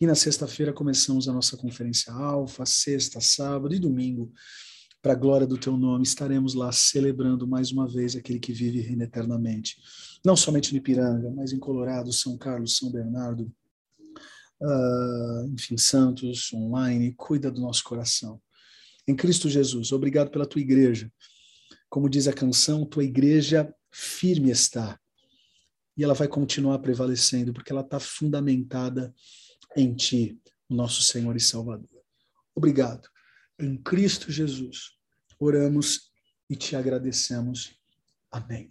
[0.00, 4.32] E na sexta-feira começamos a nossa conferência alfa, sexta, sábado e domingo.
[5.02, 8.78] Para a glória do teu nome, estaremos lá celebrando mais uma vez aquele que vive
[8.78, 9.76] e reina eternamente.
[10.24, 13.50] Não somente no Ipiranga, mas em Colorado, São Carlos, São Bernardo,
[14.60, 18.40] uh, enfim, Santos, online, cuida do nosso coração.
[19.08, 21.10] Em Cristo Jesus, obrigado pela tua igreja.
[21.88, 25.00] Como diz a canção, tua igreja firme está.
[25.96, 29.12] E ela vai continuar prevalecendo, porque ela está fundamentada
[29.76, 30.38] em ti,
[30.68, 31.88] nosso Senhor e Salvador.
[32.54, 33.08] Obrigado.
[33.60, 34.92] Em Cristo Jesus,
[35.38, 36.10] oramos
[36.48, 37.74] e te agradecemos.
[38.30, 38.70] Amém.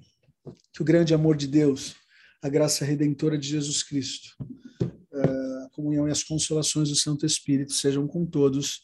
[0.74, 1.96] Que o grande amor de Deus,
[2.42, 4.36] a graça redentora de Jesus Cristo,
[5.14, 8.82] a comunhão e as consolações do Santo Espírito sejam com todos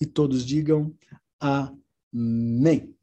[0.00, 0.96] e todos digam
[1.38, 2.96] amém.